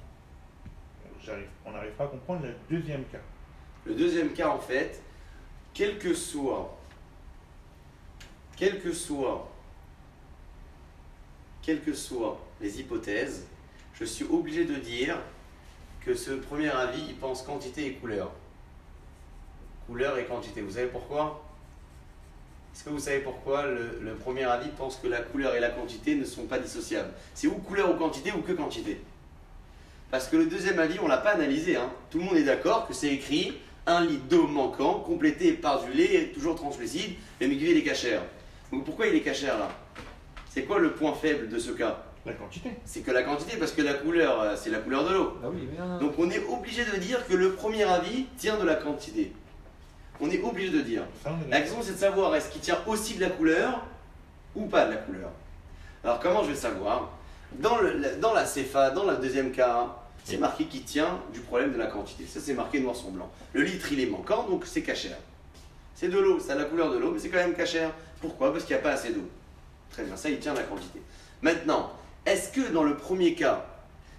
[1.65, 3.21] on n'arrive pas à comprendre le deuxième cas.
[3.85, 5.03] Le deuxième cas, en fait,
[5.73, 6.77] quel que soit,
[8.57, 9.51] quel que soit,
[11.63, 13.47] quelles que soient les hypothèses,
[13.95, 15.19] je suis obligé de dire
[16.05, 18.31] que ce premier avis, il pense quantité et couleur.
[19.87, 20.61] Couleur et quantité.
[20.63, 21.45] Vous savez pourquoi?
[22.75, 26.15] Est-ce que vous savez pourquoi le, premier avis pense que la couleur et la quantité
[26.15, 27.13] ne sont pas dissociables?
[27.35, 29.01] C'est ou couleur ou quantité ou que quantité
[30.11, 31.77] Parce que le deuxième avis, on ne l'a pas analysé.
[31.77, 31.91] hein.
[32.11, 33.55] Tout le monde est d'accord que c'est écrit
[33.87, 38.23] un litre d'eau manquant, complété par du lait, toujours translucide, le migvé il est cachère.
[38.71, 39.71] Donc pourquoi il est cachère là?
[40.49, 42.05] C'est quoi le point faible de ce cas?
[42.27, 42.71] La quantité.
[42.85, 45.33] C'est que la quantité, parce que la couleur, euh, c'est la couleur de l'eau.
[45.43, 45.99] Ah oui, mais non, non.
[45.99, 49.33] Donc on est obligé de dire que le premier avis tient de la quantité.
[50.21, 51.03] On est obligé de dire.
[51.25, 53.87] Ça, La question c'est de savoir est-ce qu'il tient aussi de la couleur
[54.55, 55.31] ou pas de la couleur.
[56.05, 57.11] Alors comment je vais savoir
[57.53, 61.41] dans, le- la- dans la CFA, dans le deuxième cas, c'est marqué qu'il tient du
[61.41, 62.27] problème de la quantité.
[62.27, 63.31] Ça c'est marqué noir sur blanc.
[63.55, 65.17] Le litre il est manquant donc c'est cachère.
[65.95, 67.91] C'est de l'eau, ça a la couleur de l'eau mais c'est quand même cachère.
[68.21, 68.53] Pourquoi?
[68.53, 69.27] Parce qu'il n'y a pas assez d'eau.
[69.91, 71.01] Très bien, ça il tient de la quantité.
[71.41, 71.93] Maintenant,
[72.33, 73.67] est-ce que dans le premier cas,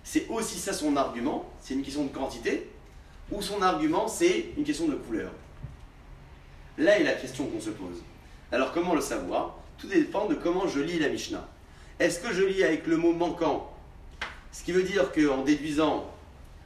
[0.03, 2.69] c'est aussi ça son argument C'est une question de quantité
[3.31, 5.31] ou son argument c'est une question de couleur?
[6.77, 8.03] Là est la question qu'on se pose.
[8.51, 9.57] Alors comment le savoir?
[9.77, 11.47] Tout dépend de comment je lis la Mishnah.
[11.99, 13.71] Est-ce que je lis avec le mot manquant?
[14.51, 16.11] Ce qui veut dire qu'en déduisant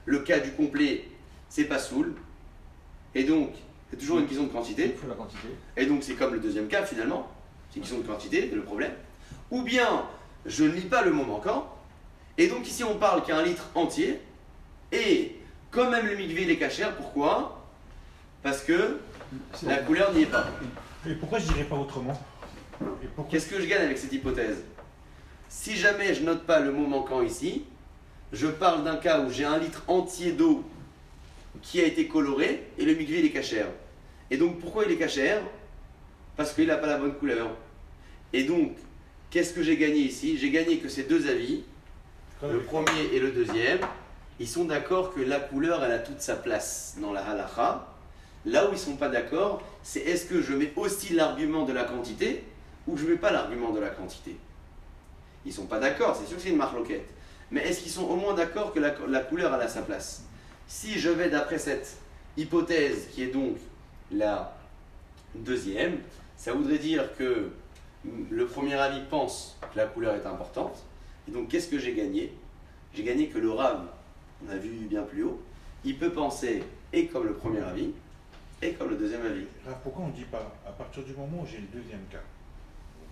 [0.06, 1.08] le cas du complet,
[1.50, 2.16] c'est pas soul.
[3.14, 3.52] Et donc,
[3.90, 4.96] c'est toujours une question de quantité.
[5.78, 7.30] Et donc c'est comme le deuxième cas finalement,
[7.70, 8.94] c'est une question de quantité, c'est le problème.
[9.52, 10.06] Ou bien
[10.46, 11.76] je ne lis pas le mot manquant,
[12.38, 14.20] et donc ici on parle qu'il y a un litre entier,
[14.92, 15.36] et
[15.72, 17.66] quand même le mikvé il est cachère, pourquoi?
[18.44, 19.00] Parce que
[19.64, 20.46] la couleur n'y est pas.
[21.08, 22.20] Et pourquoi je dirais pas autrement?
[23.16, 24.64] Pourquoi Qu'est-ce que je gagne avec cette hypothèse?
[25.50, 27.66] Si jamais je note pas le mot manquant ici,
[28.34, 30.64] je parle d'un cas où j'ai un litre entier d'eau
[31.62, 33.68] qui a été coloré et le mikvé il est cachère.
[34.30, 35.42] Et donc pourquoi il est cachère?
[36.36, 37.50] Parce qu'il n'a pas la bonne couleur.
[38.34, 38.76] Et donc,
[39.36, 40.38] qu'est-ce que j'ai gagné ici?
[40.38, 41.66] J'ai gagné que ces deux avis,
[42.42, 43.80] le premier et le deuxième,
[44.40, 47.86] ils sont d'accord que la couleur elle a toute sa place dans la halacha.
[48.46, 51.84] Là où ils sont pas d'accord, c'est est-ce que je mets aussi l'argument de la
[51.84, 52.46] quantité
[52.88, 54.38] ou je mets pas l'argument de la quantité?
[55.46, 57.10] Ils sont pas d'accord, c'est sûr que c'est une marloquette.
[57.52, 60.24] Mais est-ce qu'ils sont au moins d'accord que la, la couleur elle a sa place?
[60.66, 61.98] Si je vais d'après cette
[62.38, 63.58] hypothèse qui est donc
[64.14, 64.56] la
[65.36, 65.98] deuxième,
[66.38, 67.50] ça voudrait dire que
[68.30, 70.84] le premier avis pense que la couleur est importante.
[71.28, 72.34] Et donc qu'est-ce que j'ai gagné?
[72.94, 73.88] J'ai gagné que le rave,
[74.46, 75.42] on a vu bien plus haut,
[75.84, 76.64] il peut penser
[76.94, 77.92] et comme le premier avis
[78.62, 79.46] et comme le deuxième avis.
[79.66, 82.24] Raph, pourquoi on ne dit pas, à partir du moment où j'ai le deuxième cas,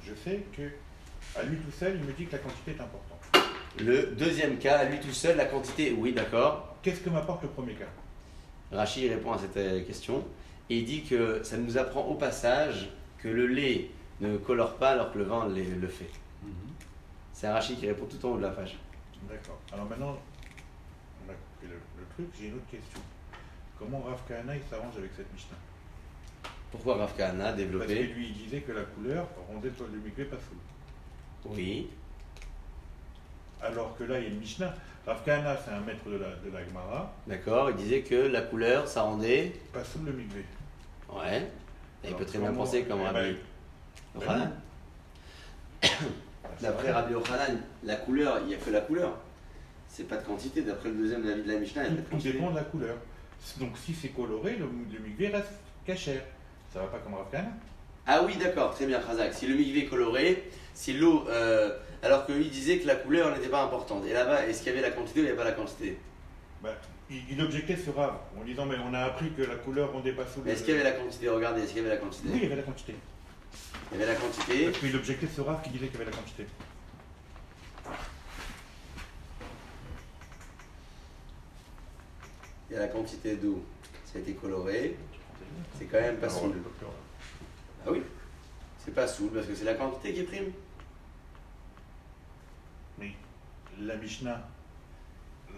[0.05, 0.63] je sais que
[1.35, 3.19] à lui tout seul, il me dit que la quantité est importante.
[3.79, 6.75] Le deuxième cas, à lui tout seul, la quantité, oui d'accord.
[6.81, 7.85] Qu'est-ce que m'apporte le premier cas?
[8.71, 10.23] Rachid répond à cette euh, question
[10.69, 13.89] et il dit que ça nous apprend au passage que le lait
[14.27, 16.09] ne colore pas alors que le vin le, le fait.
[17.33, 18.77] C'est Rachid qui répond tout en haut de la page.
[19.29, 19.59] D'accord.
[19.73, 20.17] Alors maintenant,
[21.25, 22.99] on a compris le, le truc, j'ai une autre question.
[23.79, 25.57] Comment Rav Kahana il s'arrange avec cette Mishnah?
[26.71, 29.97] Pourquoi Rav Kahana a Parce que développé lui, il disait que la couleur rendait le
[29.99, 30.57] mikvé pas full.
[31.57, 31.89] Oui.
[33.61, 34.73] Alors que là, il y a une Mishnah.
[35.05, 38.41] Rav Kahana, c'est un maître de la, de la Gemara, D'accord, il disait que la
[38.41, 39.53] couleur, ça rendait.
[39.73, 40.45] pas full le mikvé.
[41.11, 41.51] Ouais.
[42.05, 43.35] Il peut très bien penser comme Eh Rabbi ben,
[44.15, 44.51] Yochanan.
[46.61, 49.17] D'après Rabbi Yochanan, la couleur, il n'y a que la couleur.
[49.87, 50.61] C'est pas de quantité.
[50.61, 52.33] D'après le deuxième avis de la Mishnah, il n'y a pas de Tout quantité.
[52.33, 52.95] dépend de la couleur.
[53.59, 55.49] Donc si c'est coloré, le, le mikvé reste
[55.85, 56.21] cachère.
[56.73, 57.49] Ça va pas comme Rav Kahana
[58.07, 59.33] Ah oui, d'accord, très bien, Khazak.
[59.33, 61.25] Si le mikvé est coloré, si l'eau.
[61.29, 64.03] euh, alors qu'il disait que la couleur n'était pas importante.
[64.05, 65.97] Et là-bas, est-ce qu'il y avait la quantité ou il n'y avait pas la quantité?
[66.61, 66.71] Bah,
[67.09, 70.13] il, il objectait sur Rav en disant mais on a appris que la couleur rendait
[70.13, 70.43] pas full.
[70.45, 71.29] Mais est-ce qu'il y avait la quantité?
[71.29, 72.27] Regardez, est-ce qu'il y avait la quantité?
[72.31, 72.95] Oui, il y avait la quantité.
[73.91, 74.65] Il y avait la quantité.
[74.65, 76.47] Parce qu'il objectait sur Rav qui disait qu'il y avait la quantité.
[82.69, 83.63] Il y a la quantité d'eau.
[84.05, 84.97] Ça a été coloré.
[85.77, 86.55] C'est quand même pas saoul.
[87.85, 88.01] Ah oui
[88.83, 90.51] C'est pas saoul parce que c'est la quantité qui prime.
[92.97, 93.11] Mais
[93.79, 94.41] la Mishnah,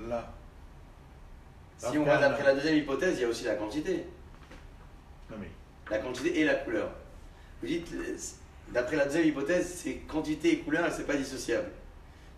[0.07, 0.33] là,
[1.77, 4.05] Si on va d'après la deuxième hypothèse, il y a aussi la quantité.
[5.29, 5.49] non mais
[5.89, 6.89] La quantité et la couleur.
[7.61, 7.87] Vous dites,
[8.73, 11.67] d'après la deuxième hypothèse, c'est quantité et couleur, c'est pas dissociable.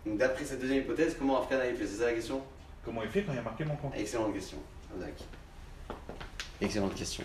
[0.06, 2.40] Donc d'après cette deuxième hypothèse, comment Afghan a fait C'est ça la question?
[2.84, 3.92] Comment il fait quand il y a marqué mon compte?
[3.96, 4.58] Excellente question.
[6.60, 7.24] Excellente question.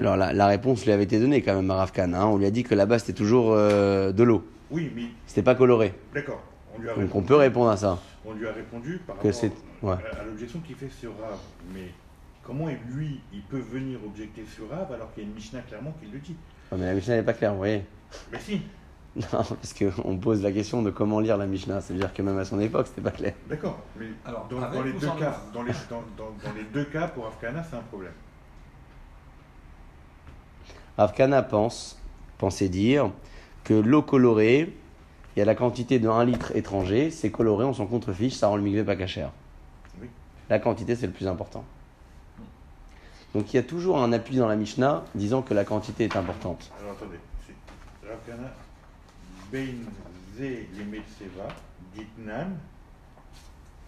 [0.00, 2.12] Alors la, la réponse lui avait été donnée quand même à Rafkan.
[2.14, 2.26] hein.
[2.26, 4.44] On lui a dit que là-bas c'était toujours euh, de l'eau.
[4.70, 5.94] Oui, mais C'était pas coloré.
[6.14, 6.42] d'accord.
[6.74, 7.98] On lui a Donc répondu, on peut répondre à ça.
[8.24, 9.50] on lui a répondu par Que rapport
[9.82, 9.96] ouais.
[10.20, 11.38] à, l'objection qu'il fait sur Rav.
[11.74, 11.90] Mais
[12.42, 15.94] comment lui, il peut venir objecter sur Rav alors qu'il y a une Mishnah clairement
[16.00, 16.36] qui le dit?
[16.70, 17.84] Ouais, mais la Mishnah n'est pas claire, vous voyez.
[18.32, 18.62] Mais si,
[19.16, 21.82] Non, parce qu'on pose la question de comment lire la Mishnah.
[21.82, 23.34] C'est-à-dire que même à son époque, c'était pas clair.
[23.46, 23.78] d'accord.
[23.98, 27.08] Mais Alors, dans, les deux cas, le- dans les, dans, dans- dans les deux cas,
[27.08, 28.12] pour Afghana, c'est un problème.
[30.98, 31.98] Afkana pense,
[32.38, 33.10] pensait dire
[33.64, 34.74] que l'eau colorée,
[35.34, 38.48] il y a la quantité de 1 litre étranger, c'est coloré, on s'en contrefiche, ça
[38.48, 39.30] rend le mikvé pas cachère.
[40.00, 40.08] Oui.
[40.50, 41.64] La quantité, c'est le plus important.
[43.34, 46.16] Donc il y a toujours un appui dans la Mishnah disant que la quantité est
[46.16, 46.70] importante.
[46.78, 47.18] Alors attendez,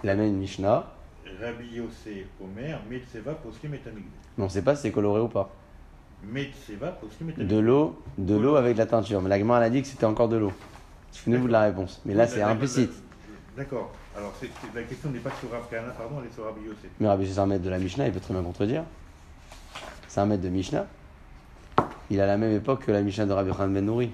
[0.03, 0.87] La même Mishnah,
[1.41, 4.03] Rabbi Yossé Omer, Metseva Poskim et mais
[4.39, 5.51] on ne sait pas si c'est coloré ou pas.
[6.23, 9.21] Metseva Poskim et De l'eau, de l'eau avec la teinture.
[9.21, 10.53] Mais la elle a dit que c'était encore de l'eau.
[11.15, 12.03] Souvenez-vous de la réponse.
[12.05, 12.93] Mais là, c'est implicite.
[13.57, 13.93] D'accord.
[14.17, 14.33] Alors
[14.75, 16.89] la question n'est pas sur Afghana, pardon, elle est sur Rabbi Yossé.
[17.01, 18.83] Mais Rabbi c'est un maître de la Mishnah, il peut très bien contredire.
[20.09, 20.87] C'est un maître de Mishnah.
[22.11, 24.11] Il a la même époque que la Mishnah de Rabbi Khan Ben Nouri.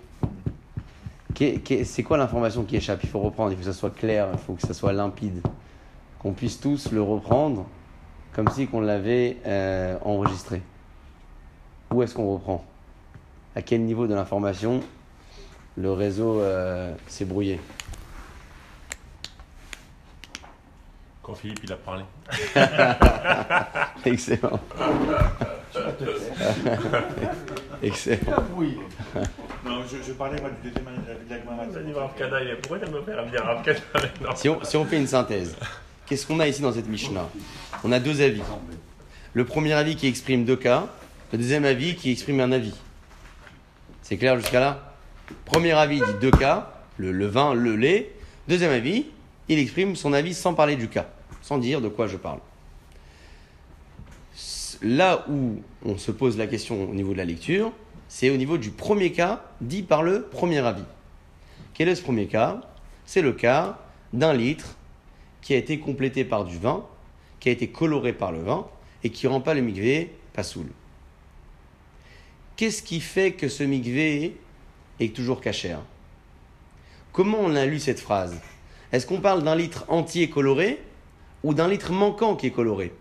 [1.84, 3.00] C'est quoi l'information qui échappe?
[3.02, 5.42] Il faut reprendre, il faut que ça soit clair, il faut que ça soit limpide.
[6.18, 7.66] Qu'on puisse tous le reprendre
[8.34, 10.62] comme si qu'on l'avait euh, enregistré.
[11.92, 12.64] Où est-ce qu'on reprend?
[13.56, 14.80] À quel niveau de l'information
[15.80, 17.58] le réseau euh, s'est brouillé
[21.22, 22.02] Quand Philippe il a parlé.
[24.04, 24.60] Excellent.
[27.82, 28.44] Excellent.
[28.56, 28.78] Oui.
[29.64, 31.38] Non, je, je parlais moi, du deuxième avis de la
[31.82, 32.10] Gemara.
[32.62, 33.62] Pourquoi tu me faire dire Rav
[34.60, 35.56] on, si on fait une synthèse,
[36.06, 37.28] qu'est-ce qu'on a ici dans cette Mishnah?
[37.84, 38.42] On a deux avis.
[39.34, 40.86] Le premier avis qui exprime deux cas,
[41.32, 42.74] le deuxième avis qui exprime un avis.
[44.02, 44.89] C'est clair jusqu'à là?
[45.44, 48.12] Premier avis dit deux cas, le, le vin, le lait.
[48.48, 49.06] Deuxième avis,
[49.48, 51.08] il exprime son avis sans parler du cas,
[51.42, 52.40] sans dire de quoi je parle.
[54.82, 57.72] Là où on se pose la question au niveau de la lecture,
[58.08, 60.84] c'est au niveau du premier cas dit par le premier avis.
[61.74, 62.60] Quel est ce premier cas?
[63.04, 63.78] C'est le cas
[64.12, 64.76] d'un litre
[65.42, 66.84] qui a été complété par du vin,
[67.40, 68.66] qui a été coloré par le vin
[69.04, 70.66] et qui rend pas le mikvé pasoul.
[72.56, 74.36] Qu'est-ce qui fait que ce mikvé
[75.00, 75.80] est toujours cachère
[77.12, 78.40] Comment on a lu cette phrase?
[78.92, 80.80] Est-ce qu'on parle d'un litre entier coloré
[81.42, 82.92] ou d'un litre manquant qui est coloré?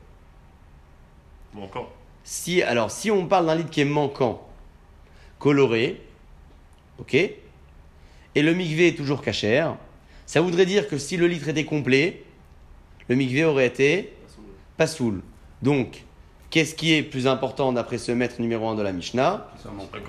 [1.56, 1.91] Encore.
[2.24, 4.47] si, alors, si on parle d'un litre qui est manquant,
[5.39, 6.02] coloré,
[7.00, 9.76] ok, et le mikvé est toujours cachère,
[10.26, 12.24] ça voudrait dire que si le litre était complet,
[13.08, 14.14] le mikvé aurait été
[14.78, 15.22] pas soul.
[15.62, 16.04] Donc,
[16.50, 19.52] qu'est-ce qui est plus important d'après ce maître numéro 1 de la Mishnah.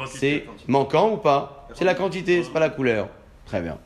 [0.09, 3.09] C'est manquant ou pas C'est la quantité, c'est pas la couleur.
[3.47, 3.78] Très bien.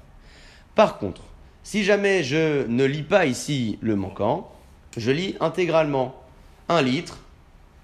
[0.75, 1.23] Par contre,
[1.63, 4.53] si jamais je ne lis pas ici le manquant,
[4.97, 6.15] je lis intégralement
[6.69, 7.19] un litre.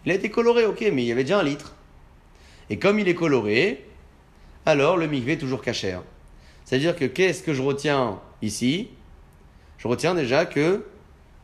[0.04, 1.74] Il a été coloré, ok, mais il y avait déjà un litre.
[2.68, 3.84] Et comme il est coloré,
[4.66, 6.02] alors le mikvé est toujours cachère.
[6.64, 8.88] C'est-à-dire que qu'est-ce que je retiens ici?
[9.78, 10.84] Je retiens déjà que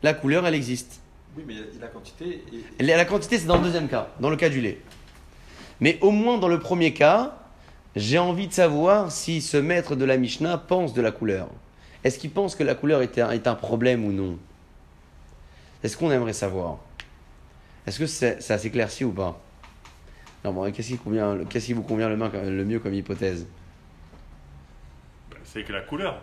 [0.03, 1.01] la couleur, elle existe.
[1.37, 2.43] Oui, mais la quantité.
[2.79, 4.79] La la quantité, c'est dans le deuxième cas, dans le cas du lait.
[5.79, 7.37] Mais au moins dans le premier cas,
[7.95, 11.47] j'ai envie de savoir si ce maître de la Mishnah pense de la couleur.
[12.03, 14.37] Est-ce qu'il pense que la couleur est un, est un problème ou non?
[15.81, 16.77] C'est ce qu'on aimerait savoir.
[17.85, 19.39] Est-ce que c'est- ça s'éclaircit ou pas?
[20.43, 23.45] Non, bon, qu'est-ce qui, convient- qu'est-ce qui vous convient le, main- le mieux comme hypothèse?
[25.43, 26.19] C'est que la couleur.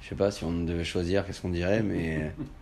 [0.00, 2.32] Je sais pas si on devait choisir, qu'est-ce qu'on dirait, mais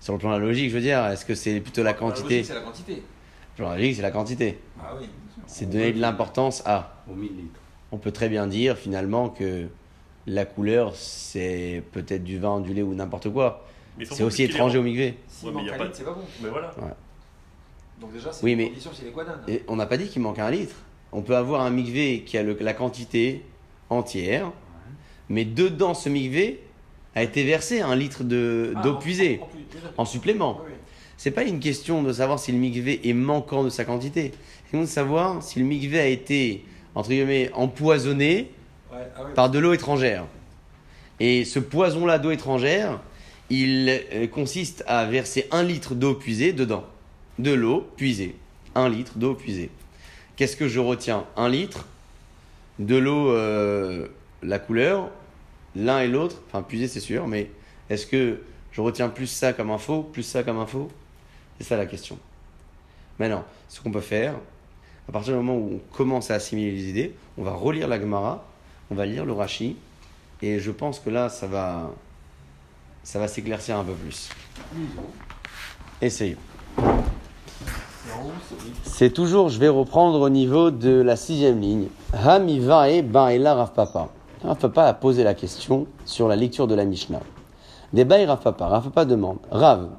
[0.00, 2.42] sur le plan de la logique, je veux dire, est-ce que c'est plutôt la quantité
[2.42, 2.94] C'est la quantité.
[2.94, 4.58] Sur le plan de la logique, c'est la quantité.
[4.80, 5.06] Ah oui.
[5.46, 7.02] C'est donner de l'importance à.
[7.10, 7.60] Au 1000 litres.
[7.92, 9.66] On peut très bien dire finalement que
[10.26, 13.66] la couleur, c'est peut-être du vin, du lait ou n'importe quoi.
[13.98, 15.16] Mais C'est aussi étranger au migvé.
[15.28, 16.22] Si Ouais, mais y a pas litre, c'est pas bon.
[16.42, 16.72] Mais voilà.
[18.00, 19.40] Donc déjà, c'est Oui, une mais- condition, c'est les guananes.
[19.48, 20.76] Et on n'a pas dit qu'il manque un litre.
[21.12, 23.44] On peut avoir un migvé qui a le- la quantité
[23.90, 24.52] entière,
[25.28, 26.62] mais dedans ce migvé
[27.14, 29.40] a été versé un litre de- Ah, d'eau en- puisée
[29.96, 30.60] en supplément.
[30.64, 30.72] Oui.
[31.16, 34.32] C'est pas une question de savoir si le migvé est manquant de sa quantité.
[34.70, 38.50] C'est de savoir si le migvé a été entre guillemets empoisonné
[38.92, 39.32] Ouais, ah oui.
[39.34, 40.24] par de l'eau étrangère.
[41.20, 43.00] Et ce poison-là d'eau étrangère,
[43.50, 46.84] il euh, consiste à verser un litre d'eau puisée dedans.
[47.38, 48.34] De l'eau puisée.
[48.74, 49.70] Un litre d'eau puisée.
[50.36, 51.24] Qu'est-ce que je retiens?
[51.36, 51.86] Un litre,
[52.78, 54.06] de l'eau, euh,
[54.42, 55.10] la couleur,
[55.76, 57.50] l'un et l'autre, enfin puisée c'est sûr, mais
[57.88, 58.40] est-ce que
[58.72, 60.88] je retiens plus ça comme info, plus ça comme info?
[61.58, 62.18] C'est ça la question.
[63.18, 64.34] Maintenant, ce qu'on peut faire,
[65.08, 68.00] à partir du moment où on commence à assimiler les idées, on va relire la
[68.00, 68.44] Gemara,
[68.90, 69.76] on va lire le Rashi,
[70.42, 71.90] et je pense que là, ça va,
[73.02, 74.30] ça va s'éclaircir un peu plus.
[76.00, 76.38] Essayons.
[78.84, 81.88] C'est toujours, je vais reprendre au niveau de la sixième ligne.
[82.12, 84.10] Hamivae Baela Rav Papa.
[84.42, 87.20] Rav Papa a posé la question sur la lecture de la Mishnah.
[87.92, 88.24] Débat.
[88.24, 89.90] Rav Papa demande Rav,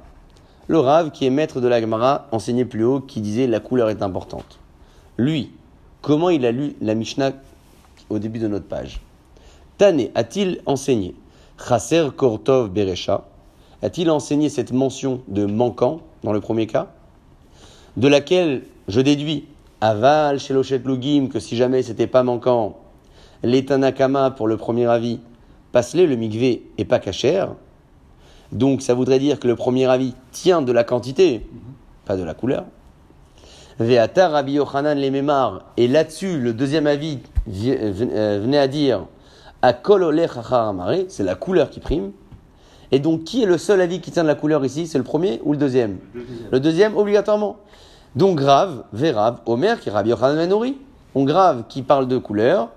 [0.68, 3.92] le Rav qui est maître de la Gemara, enseigné plus haut, qui disait la couleur
[3.92, 4.58] est importante.
[5.18, 5.52] Lui,
[6.02, 7.34] comment il a lu la Mishnah
[8.10, 9.02] au début de notre page?
[9.78, 11.14] Tane a-t-il enseigné?
[11.64, 13.26] Chaser Kortov Beresha
[13.84, 16.88] A-t-il enseigné cette mention de manquant dans le premier cas?
[17.96, 19.46] De laquelle je déduis
[19.82, 22.78] Aval Shelochet Lugim que si jamais c'était pas manquant,
[23.44, 25.20] l'Etanakama pour le premier avis,
[25.72, 27.54] passe-les le migvé et pas cachère.
[28.52, 31.48] Donc ça voudrait dire que le premier avis tient de la quantité,
[32.06, 32.66] pas de la couleur.
[33.80, 35.64] Ve'ata Rabbi Yochanan les Memar.
[35.78, 39.06] Et là-dessus, le deuxième avis vi- euh, euh, venait à dire
[39.62, 42.12] amare, c'est la couleur qui prime.
[42.92, 44.86] Et donc, qui est le seul avis qui tient de la couleur ici?
[44.86, 45.98] C'est le premier ou le deuxième?
[46.52, 47.56] Le deuxième, obligatoirement.
[48.18, 50.78] Donc, grave, Vérav, Omer, qui est Rabbi Yochanan Ben Nouri.
[51.16, 52.70] On grave qui parle de couleur.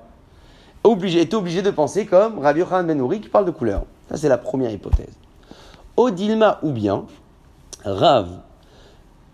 [0.85, 3.85] Obligé, obligé de penser comme Rabbi Yochanan Ben qui parle de couleur.
[4.09, 5.16] Ça, c'est la première hypothèse.
[5.97, 7.07] Odilma ou bien,
[7.85, 8.28] Rav,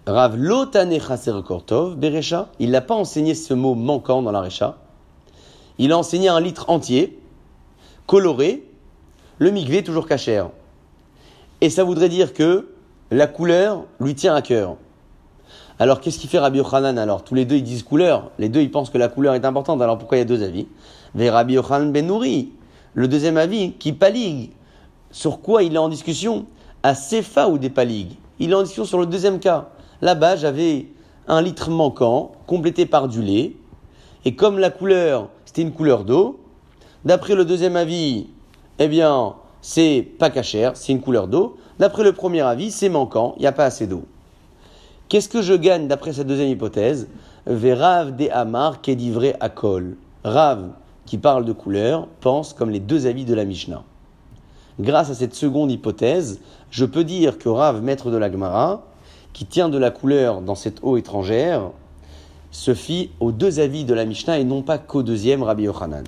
[0.06, 4.78] Rav Lotane Chaser Kortov, Berecha, il n'a pas enseigné ce mot manquant dans la Recha.
[5.78, 7.18] Il a enseigné un litre entier,
[8.06, 8.64] coloré,
[9.38, 10.50] le mikvé est toujours cachère.
[11.60, 12.68] Et ça voudrait dire que
[13.10, 14.76] la couleur lui tient à cœur.
[15.78, 17.24] Alors qu'est-ce qu'il fait Rabbi Yochanan alors?
[17.24, 18.30] Tous les deux ils disent couleur.
[18.38, 19.80] Les deux ils pensent que la couleur est importante.
[19.80, 20.68] Alors pourquoi il y a deux avis?
[21.14, 22.52] Rabbi Yochanan Ben Nouri,
[22.94, 24.50] le deuxième avis, qui paligue.
[25.10, 26.46] Sur quoi il est en discussion?
[26.82, 29.68] À Sefa ou des paligues Il est en discussion sur le deuxième cas.
[30.02, 30.86] Là-bas j'avais
[31.28, 33.54] un litre manquant, complété par du lait.
[34.24, 36.40] Et comme la couleur, c'était une couleur d'eau,
[37.04, 38.28] d'après le deuxième avis,
[38.78, 41.56] eh bien, c'est pas cachère, c'est une couleur d'eau.
[41.78, 44.04] D'après le premier avis, c'est manquant, il n'y a pas assez d'eau.
[45.08, 47.08] Qu'est-ce que je gagne d'après cette deuxième hypothèse?
[47.46, 49.96] Verav de Amar qu'édivré à Kol.
[50.24, 50.68] Rav,
[51.10, 53.82] qui parle de couleur, pense comme les deux avis de la Mishnah.
[54.78, 56.38] Grâce à cette seconde hypothèse,
[56.70, 58.84] je peux dire que Rav, maître de la Gemara,
[59.32, 61.72] qui tient de la couleur dans cette eau étrangère,
[62.52, 66.04] se fie aux deux avis de la Mishnah et non pas qu'au deuxième Rabbi Yochanan.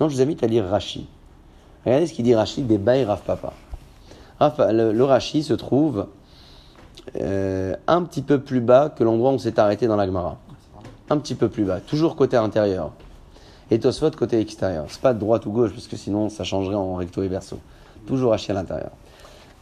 [0.00, 1.06] Donc je vous invite à lire Rashi.
[1.86, 3.52] Regardez ce qu'il dit Rashi des Baï Rav Papa.
[4.40, 6.08] le, le Rashi se trouve
[7.20, 10.38] euh, un petit peu plus bas que l'endroit où on s'est arrêté dans la Gemara.
[11.08, 12.90] Un petit peu plus bas, toujours côté intérieur.
[13.70, 14.86] Et Tosfot côté extérieur.
[14.88, 17.58] C'est pas de droite ou gauche, parce que sinon ça changerait en recto et verso.
[18.06, 18.90] Toujours Rashi à l'intérieur.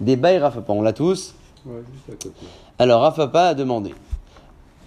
[0.01, 1.35] Des Baï Rav Papa, on l'a tous
[1.65, 2.47] Ouais, juste à côté.
[2.79, 3.95] Alors Rav Papa a demandé.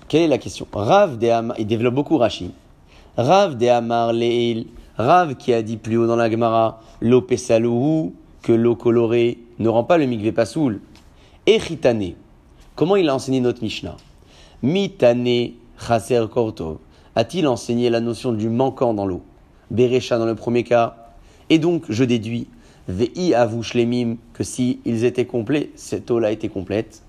[0.07, 0.67] Quelle est la question?
[0.73, 2.51] Rav de Amar, il développe beaucoup Rashi.
[3.17, 8.11] Rav de Amar Leil, Rav qui a dit plus haut dans la Gemara, l'eau pesalouhu,
[8.41, 10.81] que l'eau colorée ne rend pas le mikvé pasoul.
[11.47, 12.13] Echitane,
[12.75, 13.95] comment il a enseigné notre Mishnah?
[14.61, 16.77] Mitane chaser kortov,
[17.15, 19.23] a-t-il enseigné la notion du manquant dans l'eau?
[19.71, 20.95] Berecha dans le premier cas.
[21.49, 22.47] Et donc, je déduis,
[22.87, 27.01] Vei avouch lemim, que si ils étaient complets, cette eau-là était complète.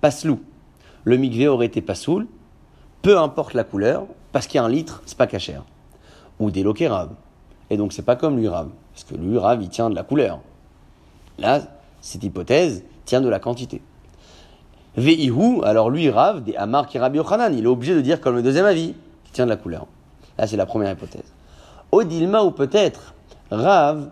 [0.00, 0.40] Paslou,
[1.04, 2.26] le mikvé aurait été pasoul,
[3.00, 5.64] peu importe la couleur, parce qu'il y a un litre, c'est pas cachère.
[6.38, 7.14] Ou des loqueraves.
[7.70, 10.40] Et donc c'est pas comme l'urave, parce que l'urave il tient de la couleur.
[11.38, 11.62] Là,
[12.00, 13.80] cette hypothèse tient de la quantité.
[14.96, 18.66] Veihu, alors lui Rav, des Amar qui il est obligé de dire comme le deuxième
[18.66, 18.94] avis,
[19.32, 19.86] tient de la couleur.
[20.38, 21.32] Là c'est la première hypothèse.
[21.90, 23.14] Odilma ou peut-être
[23.50, 24.10] Rav,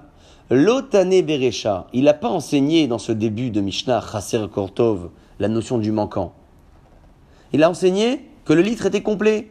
[0.50, 5.78] Lotane Berecha, il n'a pas enseigné dans ce début de Mishnah, Chaser Kortov, la notion
[5.78, 6.32] du manquant.
[7.52, 9.50] Il a enseigné que le litre était complet.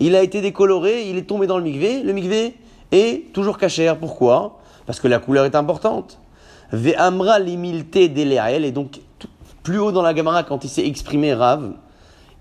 [0.00, 2.02] Il a été décoloré, il est tombé dans le mikvé.
[2.02, 2.56] Le mikvé
[2.90, 3.98] est toujours cachère.
[3.98, 4.60] Pourquoi?
[4.86, 6.18] Parce que la couleur est importante.
[6.72, 8.64] Ve'amra l'imilte d'Eleael.
[8.64, 9.00] Et donc,
[9.62, 11.74] plus haut dans la Gemara, quand il s'est exprimé Rav,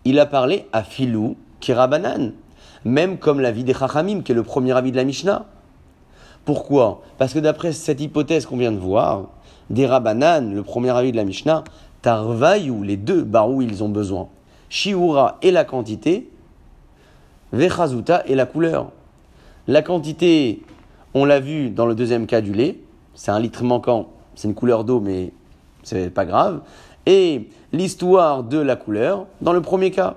[0.06, 2.34] il a parlé à Filou, Kirabanan.
[2.86, 5.46] Même comme l'avis des Chachamim, qui est le premier avis de la Mishnah.
[6.46, 7.02] Pourquoi?
[7.18, 9.28] Parce que d'après cette hypothèse qu'on vient de voir,
[9.70, 11.64] des Rabanan, le premier avis de la Mishnah,
[12.02, 14.28] Tarvayu, les deux barou, ils ont besoin.
[14.70, 16.30] Shiura et la quantité,
[17.54, 18.92] Vechazuta et la couleur.
[19.68, 20.62] La quantité,
[21.14, 22.80] on l'a vu dans le deuxième cas du lait,
[23.14, 25.32] c'est un litre manquant, c'est une couleur d'eau, mais
[25.84, 26.62] c'est pas grave.
[27.06, 30.16] Et l'histoire de la couleur, dans le premier cas.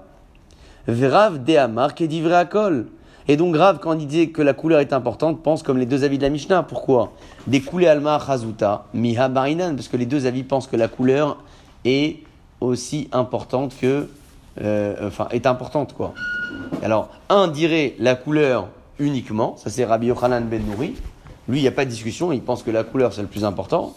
[0.87, 2.87] Verav Dehamar qui est col.
[3.27, 6.05] Et donc grave quand il dit que la couleur est importante, pense comme les deux
[6.05, 6.63] avis de la Mishnah.
[6.63, 7.13] Pourquoi?
[7.47, 11.39] Des coulées alma chazuta, miha barinan, parce que les deux avis pensent que la couleur
[11.87, 12.19] est
[12.61, 14.09] aussi importante que,
[14.61, 16.13] euh, enfin, est importante quoi.
[16.83, 18.69] Alors un dirait la couleur
[18.99, 20.95] uniquement, ça c'est Rabbi Yochanan ben Nouri.
[21.49, 23.45] Lui, il n'y a pas de discussion, il pense que la couleur c'est le plus
[23.45, 23.95] important.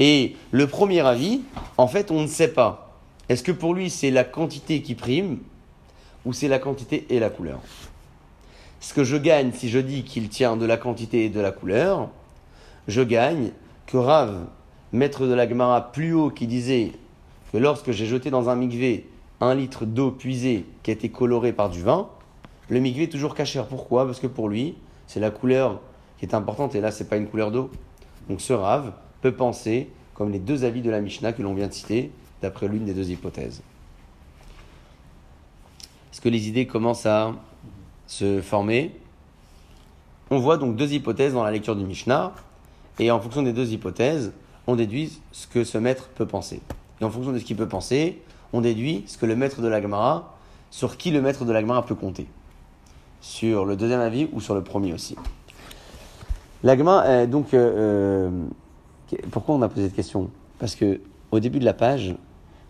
[0.00, 1.40] Et le premier avis,
[1.76, 2.94] en fait, on ne sait pas.
[3.28, 5.38] Est-ce que pour lui c'est la quantité qui prime
[6.24, 7.60] ou c'est la quantité et la couleur
[8.80, 11.52] Ce que je gagne si je dis qu'il tient de la quantité et de la
[11.52, 12.10] couleur,
[12.86, 13.50] je gagne
[13.86, 14.46] que Rav,
[14.92, 16.92] maître de la Gemara plus haut, qui disait
[17.52, 19.08] que lorsque j'ai jeté dans un migvé
[19.40, 22.08] un litre d'eau puisée qui a été colorée par du vin,
[22.68, 23.66] le migvé est toujours cachère.
[23.66, 24.04] Pourquoi?
[24.04, 24.74] Parce que pour lui,
[25.06, 25.80] c'est la couleur
[26.18, 27.70] qui est importante et là, c'est pas une couleur d'eau.
[28.28, 28.92] Donc ce Rav
[29.22, 32.10] peut penser comme les deux avis de la Mishnah que l'on vient de citer,
[32.42, 33.62] d'après l'une des deux hypothèses.
[36.20, 37.32] Que les idées commencent à
[38.08, 38.94] se former?
[40.30, 42.32] On voit donc deux hypothèses dans la lecture du Mishnah,
[42.98, 44.32] et en fonction des deux hypothèses,
[44.66, 46.60] on déduit ce que ce maître peut penser.
[47.00, 48.20] Et en fonction de ce qu'il peut penser,
[48.52, 50.36] on déduit ce que le maître de la Gemara,
[50.70, 52.26] sur qui le maître de la Gemara peut compter.
[53.20, 55.16] Sur le deuxième avis ou sur le premier aussi.
[56.64, 58.30] La Gemara, euh, donc, euh,
[59.12, 60.30] euh, pourquoi on a posé cette question?
[60.58, 61.00] Parce que
[61.30, 62.16] au début de la page,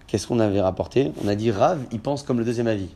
[0.07, 1.12] qu'est-ce qu'on avait rapporté?
[1.24, 2.90] On a dit Rav, il pense comme le deuxième avis.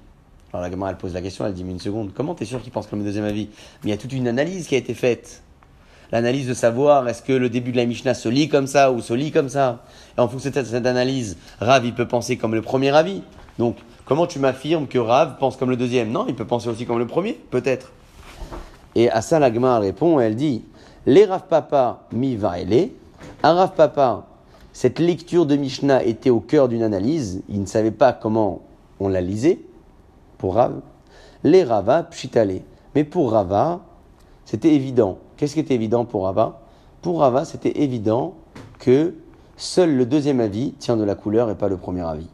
[0.53, 2.61] Alors la Gemara, elle pose la question, elle dit, mais une seconde, comment t'es sûr
[2.61, 3.49] qu'il pense comme le deuxième avis?
[3.83, 5.43] Mais il y a toute une analyse qui a été faite.
[6.11, 9.01] L'analyse de savoir est-ce que le début de la Mishnah se lit comme ça ou
[9.01, 9.83] se lit comme ça?
[10.19, 13.23] Et en fonction de cette, analyse, Rav, il peut penser comme le premier avis.
[13.59, 16.11] Donc, comment tu m'affirmes que Rav pense comme le deuxième?
[16.11, 17.93] Non, il peut penser aussi comme le premier, peut-être.
[18.95, 20.65] Et à ça, la Gemara répond, elle dit,
[21.07, 22.39] les Rav Papa mi.
[23.43, 24.27] Un Rav Papa,
[24.75, 27.43] cette lecture de Mishnah était au cœur d'une analyse.
[27.49, 28.61] Il ne savait pas comment
[29.01, 29.61] on la lisait
[30.43, 30.81] pour Rav.
[31.45, 32.63] Les Rava pshitale.
[32.97, 33.79] Mais pour Rava,
[34.45, 35.19] c'était évident.
[35.37, 36.63] Qu'est-ce qui était évident pour Rava?
[37.01, 38.35] Pour Rava, c'était évident
[38.81, 39.15] que
[39.57, 42.27] seul le deuxième avis tient de la couleur et pas le premier avis.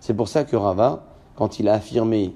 [0.00, 1.04] C'est pour ça que Rava,
[1.34, 2.34] quand il a affirmé,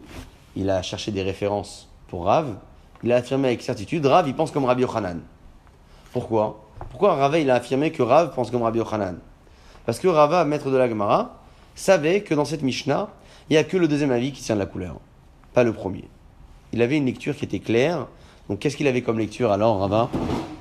[0.57, 2.55] il a cherché des références pour Rav,
[3.03, 5.21] il a affirmé avec certitude, Rav, il pense comme Rabbi Yochanan.
[6.15, 6.65] Pourquoi?
[6.89, 9.19] Pourquoi Rava, il a affirmé que Rav pense comme Rabbi Yochanan?
[9.85, 11.41] Parce que Rava, maître de la Gemara,
[11.75, 13.11] savait que dans cette Mishnah,
[13.51, 14.97] il n'y a que le deuxième avis qui tient de la couleur,
[15.55, 16.05] pas le premier.
[16.73, 18.07] Il avait une lecture qui était claire.
[18.49, 20.09] Donc qu'est-ce qu'il avait comme lecture alors, Rava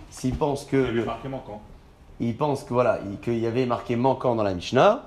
[0.09, 0.75] S'il pense que...
[0.77, 1.61] Il y avait le- marqué manquant.
[2.19, 5.03] il pense que voilà, il- qu'il y avait marqué manquant dans la Mishnah.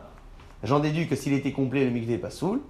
[0.62, 2.60] J'en déduis que s'il était complet, le n'est pas soul,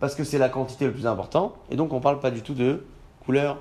[0.00, 2.54] parce que c'est la quantité le plus important, et donc on parle pas du tout
[2.54, 2.84] de
[3.26, 3.58] couleur.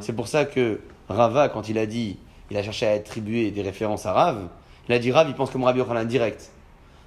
[0.00, 2.18] C'est pour ça que Rava, quand il a dit,
[2.50, 4.48] il a cherché à attribuer des références à Rav,
[4.88, 6.50] il a dit Rav, il pense comme Rabbi Yochanan direct.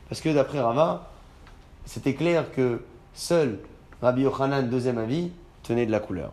[0.09, 1.09] Parce que d'après Rava,
[1.85, 2.81] c'était clair que
[3.13, 3.59] seul
[4.01, 5.31] Rabbi Yochanan, deuxième avis,
[5.63, 6.31] tenait de la couleur.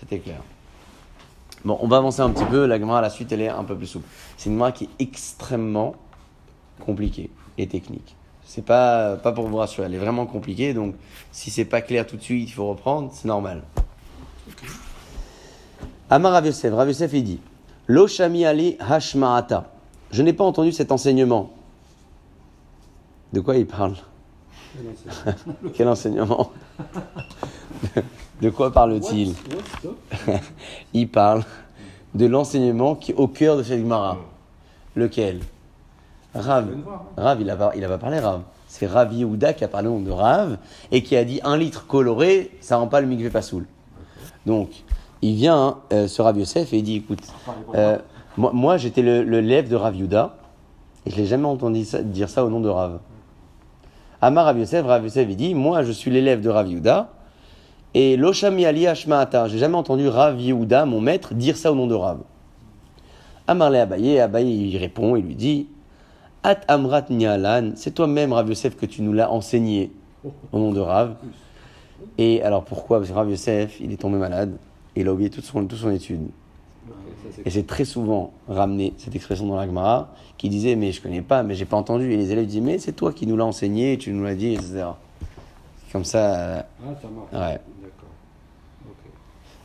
[0.00, 0.40] C'était clair.
[1.64, 2.66] Bon, on va avancer un petit peu.
[2.66, 4.06] La Gemara, à la suite, elle est un peu plus souple.
[4.36, 5.96] C'est une Gemara qui est extrêmement
[6.80, 8.14] compliquée et technique.
[8.44, 10.72] C'est pas, pas pour vous rassurer, elle est vraiment compliquée.
[10.72, 10.94] Donc,
[11.32, 13.62] si c'est pas clair tout de suite, il faut reprendre, c'est normal.
[16.08, 17.40] Amar Rav Yosef, Rav Yosef, il dit
[17.86, 19.70] Lo shami ali hashma'ata.
[20.10, 21.50] Je n'ai pas entendu cet enseignement.
[23.34, 23.96] De quoi il parle?
[25.74, 26.50] Quel enseignement
[28.40, 29.34] De quoi parle-t-il
[30.94, 31.42] Il parle
[32.14, 34.18] de l'enseignement qui est au cœur de cette Gemara.
[34.96, 35.40] Lequel
[36.34, 36.68] Rav.
[37.16, 38.42] Rav, il a, pas- parlé Rav.
[38.66, 40.58] C'est Rav Yehuda qui a parlé au nom de Rav
[40.90, 43.66] et qui a dit un litre coloré, ça rend pas le mikvé pas soul.
[44.46, 44.70] Donc,
[45.22, 47.20] il vient, euh, ce Rav Yosef, et il dit écoute,
[47.74, 47.98] euh,
[48.36, 50.36] moi, moi, j'étais le, le de Rav Yehuda
[51.06, 52.98] et je l'ai jamais entendu ça- dire ça au nom de Rav.
[54.20, 57.08] Amar Rav Yosef, Rav Yosef, il dit moi, je suis l'élève de Rav Yehuda
[57.94, 61.86] et Loshami Ali Hashma'ata, j'ai jamais entendu Rav Yehuda, mon maître, dire ça au nom
[61.86, 62.18] de Rav.
[63.46, 65.68] Amar le Abaye, Abaye, il répond, il lui dit
[66.42, 69.92] At Amrat Nialan, c'est toi-même, Rav Yosef, que tu nous l'as enseigné
[70.52, 71.14] au nom de Rav.
[72.18, 72.98] Et alors pourquoi?
[72.98, 74.56] Parce que Rav Yosef, il est tombé malade
[74.96, 76.28] et il a oublié son, toute son étude.
[77.44, 81.22] Et c'est très souvent ramené cette expression dans la Gemara qui disait Mais je connais
[81.22, 82.12] pas, mais j'ai pas entendu.
[82.12, 84.54] Et les élèves disaient Mais c'est toi qui nous l'as enseigné, tu nous l'as dit,
[84.54, 84.86] etc.
[85.92, 87.32] Comme ça, euh, Ah, ça marche.
[87.32, 87.60] Ouais.
[87.82, 88.10] D'accord.
[88.88, 89.10] Ok.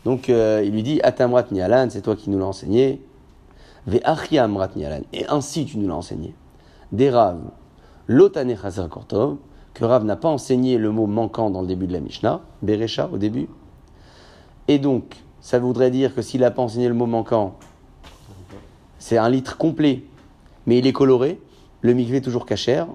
[0.06, 3.02] Donc euh, il lui dit Atamrat Nialan, c'est toi qui nous l'as enseigné.
[3.86, 6.34] Ve'achia Amrat Nialan, et ainsi tu nous l'as enseigné.
[6.92, 7.40] Des Rav,
[8.08, 9.38] Lotane Chazer Kortov,
[9.74, 13.10] que Rav n'a pas enseigné le mot manquant dans le début de la Mishnah, Berecha
[13.12, 13.50] au début.
[14.68, 17.58] Et donc, ça voudrait dire que s'il n'a pas enseigné le mot manquant,
[18.98, 20.06] c'est un litre complet,
[20.66, 21.38] mais il est coloré,
[21.82, 22.88] le mikvé est toujours cachère.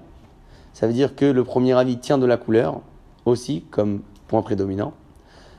[0.73, 2.81] Ça veut dire que le premier avis tient de la couleur,
[3.25, 4.93] aussi, comme point prédominant.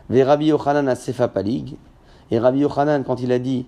[0.08, 1.76] Ve Rabbi Yochanan a Sefa Palig.
[2.32, 3.66] Et Rabbi Yochanan, quand il a dit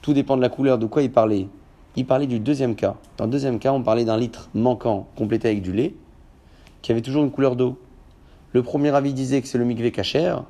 [0.00, 1.48] tout dépend de la couleur, de quoi il parlait
[1.96, 2.96] Il parlait du deuxième cas.
[3.18, 5.94] Dans le deuxième cas, on parlait d'un litre manquant, complété avec du lait,
[6.80, 7.78] qui avait toujours une couleur d'eau.
[8.52, 10.44] Le premier avis disait que c'est le mikvé cachère,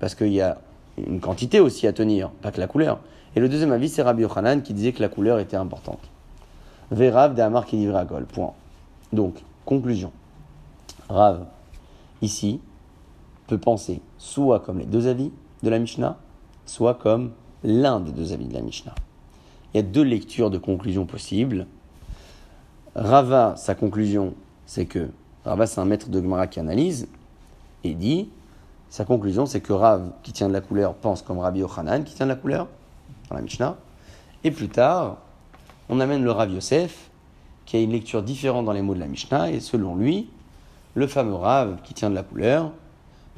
[0.00, 0.58] parce qu'il y a
[0.96, 3.00] une quantité aussi à tenir, pas que la couleur.
[3.36, 6.00] Et le deuxième avis, c'est Rabbi Yochanan qui disait que la couleur était importante.
[6.90, 8.26] Vérav de Amar qui livrait à Gol.
[8.26, 8.52] Point.
[9.12, 10.12] Donc, conclusion.
[11.08, 11.46] Rav,
[12.22, 12.60] ici,
[13.46, 15.32] peut penser soit comme les deux avis
[15.62, 16.16] de la Mishnah,
[16.66, 17.32] soit comme
[17.62, 18.94] l'un des deux avis de la Mishnah.
[19.72, 21.66] Il y a deux lectures de conclusion possibles.
[22.94, 24.34] Rava, sa conclusion,
[24.66, 25.08] c'est que
[25.44, 27.08] Rava, c'est un maître de Gemara qui analyse
[27.82, 28.28] et dit
[28.94, 32.14] sa conclusion, c'est que Rav, qui tient de la couleur, pense comme Rabbi Yochanan, qui
[32.14, 32.68] tient de la couleur
[33.28, 33.76] dans la Mishnah.
[34.44, 35.16] Et plus tard,
[35.88, 37.10] on amène le Rav Yosef,
[37.66, 40.28] qui a une lecture différente dans les mots de la Mishnah, et selon lui,
[40.94, 42.70] le fameux Rav, qui tient de la couleur,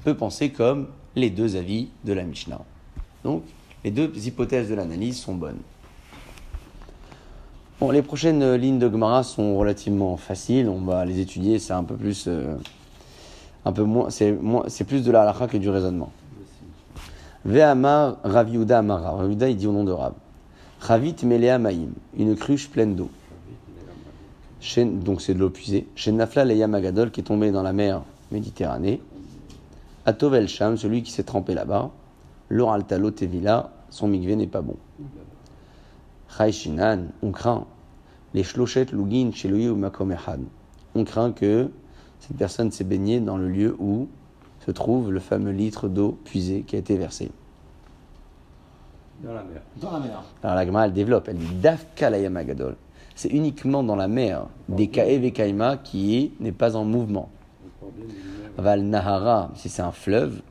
[0.04, 2.60] peut penser comme les deux avis de la Mishnah.
[3.24, 3.42] Donc,
[3.82, 5.62] les deux hypothèses de l'analyse sont bonnes.
[7.80, 10.68] Bon, les prochaines lignes de Gemara sont relativement faciles.
[10.68, 11.58] On va les étudier.
[11.58, 12.56] C'est un peu plus, euh,
[13.66, 14.38] un peu moins, c'est
[14.68, 16.12] c'est plus de la halakha que du raisonnement.
[17.44, 19.10] Ve'amar Rav Yehuda Amara.
[19.10, 20.14] Rav il dit au nom de Rav.
[20.80, 23.10] Ravit Melea Maïm, une cruche pleine d'eau.
[24.76, 25.88] Donc c'est de l'eau puisée.
[25.96, 29.00] Chez Nafla Leia Magadol, qui est tombé dans la mer Méditerranée.
[30.04, 31.90] Atovel Sham, celui qui s'est trempé là-bas,
[32.48, 34.76] l'oral talo tevila, son mikvé n'est pas bon.
[36.36, 37.64] Chayshinan, on craint.
[38.32, 40.40] Les shlochet lugin chez ou makom echad.
[40.94, 41.68] On craint que
[42.26, 44.08] cette personne s'est baignée dans le lieu où
[44.64, 47.30] se trouve le fameux litre d'eau puisée qui a été versé.
[49.22, 49.62] Dans la mer.
[49.80, 50.22] Dans la mer.
[50.42, 52.76] Alors la Gemara, elle développe, elle dit Dafka la Yamagadol.
[53.14, 57.30] C'est uniquement dans la mer des Kaev Kaima qui est- n'est pas en mouvement.
[58.58, 60.42] Val Nahara, si c'est un fleuve,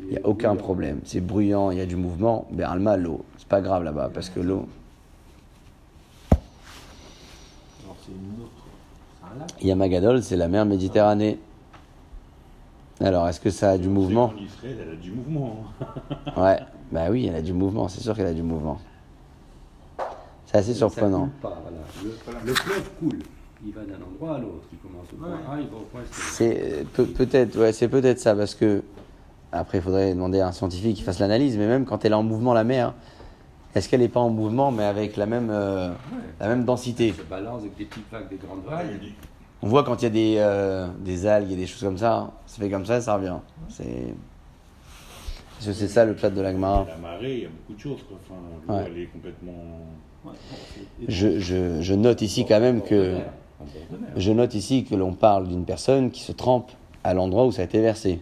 [0.00, 1.00] il n'y a aucun problème.
[1.04, 2.46] C'est bruyant, il y a du mouvement.
[2.52, 3.24] Ben Alma, l'eau.
[3.36, 4.66] C'est pas grave là-bas parce que l'eau.
[6.30, 8.50] Alors c'est une autre.
[9.20, 9.21] C'est un lac.
[9.60, 11.38] Yamagadol, c'est la mer Méditerranée.
[13.00, 14.32] Alors, est-ce que ça a du mouvement
[14.64, 15.64] elle a du mouvement.
[16.36, 16.58] Ouais,
[16.92, 18.78] bah oui, elle a du mouvement, c'est sûr qu'elle a du mouvement.
[20.46, 21.30] C'est assez surprenant.
[21.42, 22.42] Ça coule pas, voilà.
[22.42, 23.18] Le, le fleuve coule.
[23.64, 24.64] Il va d'un endroit à l'autre.
[24.72, 26.00] Il commence au point A, il va au point.
[26.10, 28.82] C'est peut-être, ouais, c'est peut-être ça parce que
[29.52, 32.16] après, il faudrait demander à un scientifique qui fasse l'analyse, mais même quand elle est
[32.16, 32.94] en mouvement, la mer,
[33.74, 35.94] est-ce qu'elle n'est pas en mouvement, mais avec la même, euh, Ouais.
[36.40, 39.12] la même densité Il se balance avec des petites vagues, des grandes vagues.
[39.62, 42.32] On voit quand il y a des, euh, des algues et des choses comme ça,
[42.46, 43.36] ça fait comme ça, ça revient.
[43.68, 44.14] C'est,
[45.54, 46.84] parce que c'est ça le plat de l'Agmara.
[46.88, 48.02] La marée, il y a beaucoup de choses.
[48.08, 48.18] quoi.
[48.24, 48.84] Enfin, l'eau, Ouais.
[48.92, 49.52] elle est complètement.
[50.24, 50.32] Ouais, bon,
[50.74, 53.18] c'est- Je, je, je note ici quand même que,
[54.16, 56.72] je note ici que l'on parle d'une personne qui se trempe
[57.04, 58.20] à l'endroit où ça a été versé.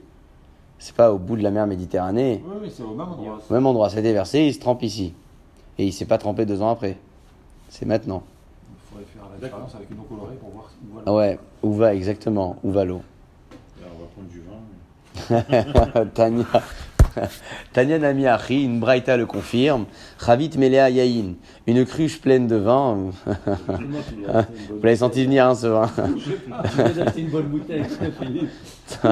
[0.78, 2.42] C'est pas au bout de la mer Méditerranée.
[2.46, 3.38] Oui, oui, c'est au même endroit.
[3.48, 5.14] Au même endroit, ça a été versé, il se trempe ici.
[5.80, 6.98] Et il s'est pas trempé deux ans après.
[7.70, 8.22] C'est maintenant.
[8.68, 11.38] Il faudrait faire la différence avec une eau colorée pour voir où va Ah ouais,
[11.62, 13.00] où va exactement Où va l'eau
[13.80, 14.42] Là, on va prendre du
[16.02, 16.04] vin.
[16.14, 16.44] Tania.
[17.72, 19.86] Tania Nami Achi, une braïta le confirme.
[20.18, 23.12] Ravit Melea Yaïn, une cruche pleine de vin.
[23.24, 25.90] Vous l'avez senti venir, hein, ce vin.
[27.16, 27.84] Une bonne bouteille.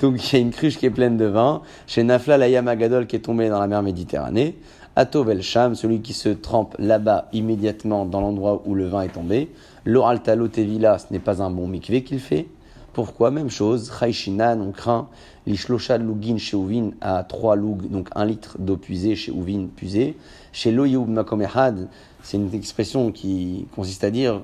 [0.00, 1.60] Donc il y a une cruche qui est pleine de vin.
[1.86, 4.56] Chez Nafla la Yamagadol qui est tombé dans la mer Méditerranée.
[4.98, 9.48] Atov Sham, celui qui se trempe là-bas immédiatement dans l'endroit où le vin est tombé.
[9.84, 12.48] L'oral talo tevila, ce n'est pas un bon mikvé qu'il fait.
[12.94, 13.30] Pourquoi?
[13.30, 13.92] Même chose.
[13.96, 15.06] Chayshinan, on craint.
[15.46, 20.16] L'ishloshad lugin chez Ouvin à 3 lug, donc 1 litre d'eau puisée chez Ouvin puisée.
[20.50, 21.86] Chez Loyoub Makomehad,
[22.24, 24.42] c'est une expression qui consiste à dire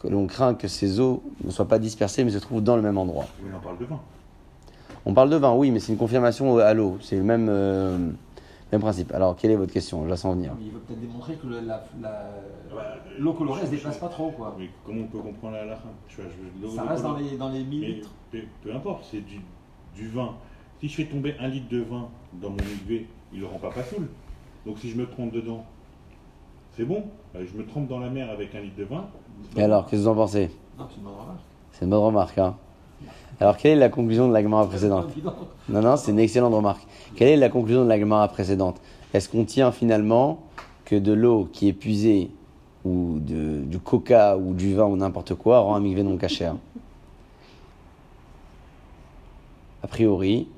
[0.00, 2.82] que l'on craint que ces eaux ne soient pas dispersées mais se trouvent dans le
[2.82, 3.26] même endroit.
[3.40, 4.00] Oui, on parle de vin.
[5.06, 6.98] On parle de vin, oui, mais c'est une confirmation à l'eau.
[7.00, 7.98] C'est le même, euh,
[8.72, 9.12] même principe.
[9.12, 10.04] Alors, quelle est votre question?
[10.04, 10.52] Je la sens venir.
[10.58, 12.30] Mais il veut peut-être démontrer que le- la- la-
[12.74, 12.82] Ouais,
[13.18, 14.56] l'eau colorée elle se déplace pas trop quoi.
[14.58, 18.10] Mais comment on peut comprendre la Ça reste dans les, dans les Mais millilitres.
[18.30, 19.40] peu, peu importe, c'est du,
[19.94, 20.34] du vin.
[20.80, 22.08] Si je fais tomber un litre de vin
[22.40, 24.08] dans mon UV, il ne le rend pas pas saoul.
[24.64, 25.64] Donc si je me trompe dedans,
[26.76, 27.04] c'est bon.
[27.36, 29.04] Euh, Je me trompe dans la mer avec un litre de vin.
[29.56, 30.50] Et alors, qu'est-ce que vous en pensez?
[30.78, 31.40] C'est une bonne remarque.
[31.72, 32.38] C'est une bonne remarque.
[32.38, 32.56] Hein
[33.40, 35.06] alors, quelle est la conclusion de la Gemara précédente
[35.68, 36.86] Non, non, c'est une excellente remarque.
[37.16, 38.80] Quelle est la conclusion de la Gemara précédente?
[39.12, 40.38] Est-ce qu'on tient finalement
[40.84, 42.30] que de l'eau qui est puisée,
[42.84, 46.56] ou de, du coca, ou du vin, ou n'importe quoi, rend un mikvé non cachère
[49.82, 50.48] A priori,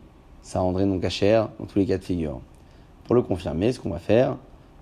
[0.42, 2.40] ça rendrait non cachère dans tous les cas de figure.
[3.04, 4.36] Pour le confirmer, ce qu'on va faire,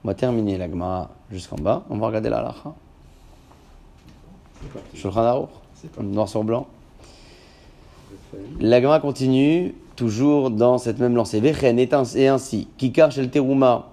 [0.04, 2.74] on va terminer la Gemara jusqu'en bas, on va regarder la halakha.
[4.94, 5.50] Shulchan Aruch,
[6.00, 6.66] noir sur blanc.
[8.60, 11.40] La Gemara continue, toujours dans cette même lancée.
[11.40, 12.68] Vechen et ainsi.
[12.78, 13.90] Kikar shel terouma,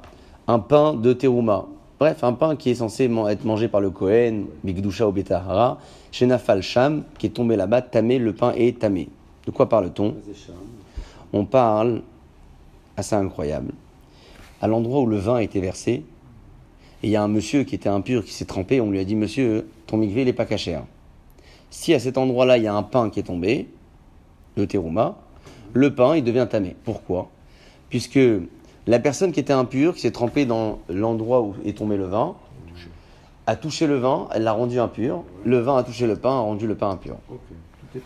[0.48, 1.66] un pain de terouma.
[2.00, 5.80] Bref, un pain qui est censé être mangé par le Kohen, Bigdusha ou Betahara.
[6.12, 9.10] Chez Nafal Sham, qui est tombé là-bas, tamé, le pain est tamé.
[9.46, 10.16] De quoi parle-t-on?
[11.34, 12.02] On parle,
[12.96, 13.74] assez incroyable,
[14.62, 16.04] à l'endroit où le vin a été versé,
[17.02, 19.04] et il y a un monsieur qui était impur, qui s'est trempé, on lui a
[19.04, 20.84] dit, monsieur, ton il n'est pas cachère.
[21.70, 23.68] Si à cet endroit-là, il y a un pain qui est tombé,
[24.62, 25.18] le terouma,
[25.74, 26.76] le pain, il devient tamé.
[26.84, 27.30] Pourquoi?
[27.90, 28.20] Puisque
[28.88, 32.36] la personne qui était impure, qui s'est trempée dans l'endroit où est tombé le vin,
[33.48, 35.24] a touché le vin, elle l'a rendu impur.
[35.44, 37.16] Le vin a touché le pain, a rendu le pain impur.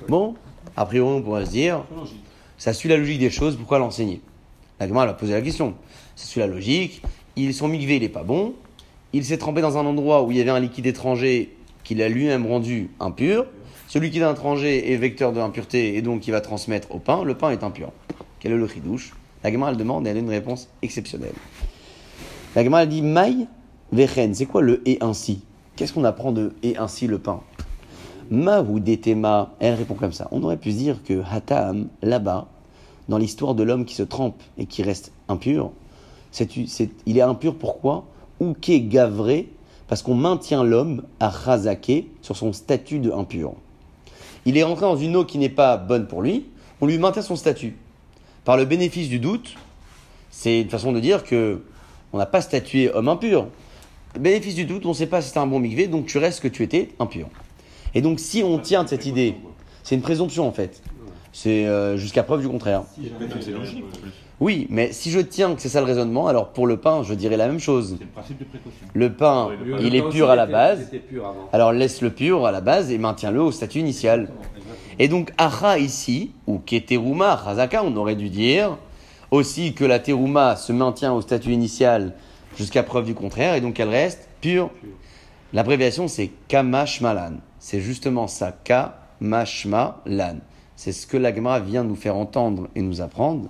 [0.07, 0.35] Bon,
[0.77, 1.83] a priori, on pourrait se dire,
[2.57, 4.21] ça suit la logique des choses, pourquoi l'enseigner?
[4.79, 5.75] La elle a posé la question.
[6.15, 7.01] Ça suit la logique,
[7.35, 8.53] il, son mikvé, il n'est pas bon,
[9.11, 12.09] il s'est trempé dans un endroit où il y avait un liquide étranger qu'il a
[12.09, 13.45] lui-même rendu impur.
[13.93, 17.23] Ce liquide étranger est vecteur de impureté et donc il va transmettre au pain.
[17.23, 17.91] Le pain est impur.
[18.39, 19.13] Quel est le chidouche
[19.43, 21.35] La Gemara elle demande et elle a une réponse exceptionnelle.
[22.55, 23.45] La Gemara dit Maï
[23.91, 25.43] vechen, c'est quoi le et ainsi?
[25.75, 27.41] Qu'est-ce qu'on apprend de et ainsi le pain?
[28.31, 30.27] Ma ou detema, elle répond comme ça.
[30.31, 32.47] On aurait pu dire que Hatam, là-bas,
[33.09, 35.71] dans l'histoire de l'homme qui se trempe et qui reste impur,
[36.31, 36.49] c'est,
[37.05, 38.05] il est impur pourquoi?
[38.39, 39.51] Ou qu'est gavré?
[39.87, 43.53] Parce qu'on maintient l'homme à Chazake sur son statut de impur.
[44.45, 46.45] Il est rentré dans une eau qui n'est pas bonne pour lui,
[46.81, 47.75] on lui maintient son statut.
[48.43, 49.55] par le bénéfice du doute,
[50.29, 51.61] c'est une façon de dire que
[52.11, 53.47] on n'a pas statué homme impur.
[54.19, 56.41] Bénéfice du doute, on ne sait pas si c'était un bon mikvé, donc tu restes
[56.41, 57.27] que tu étais impur.
[57.95, 59.35] Et donc si on tient de cette idée,
[59.83, 60.81] c'est une présomption en fait.
[61.31, 62.83] C'est euh, jusqu'à preuve du contraire.
[64.39, 67.13] Oui, mais si je tiens que c'est ça le raisonnement, alors pour le pain, je
[67.13, 67.95] dirais la même chose.
[67.97, 68.87] C'est le principe de précaution.
[68.93, 69.81] Le pain, Oui, le pain.
[69.81, 70.89] il est Le pur à la base.
[71.09, 71.49] Pur avant.
[71.53, 74.29] Alors laisse-le pur à la base et maintiens-le au statut initial.
[74.99, 78.77] Et donc Acha ici, ou Keteruma, Razaka, on aurait dû dire
[79.31, 82.13] aussi que la Teruma se maintient au statut initial
[82.55, 84.69] jusqu'à preuve du contraire, et donc elle reste pure.
[85.53, 87.37] L'abréviation c'est Kamashmalan.
[87.59, 90.37] C'est justement ça, Kamashmalan.
[90.75, 93.49] C'est ce que l'Agma vient nous faire entendre et nous apprendre.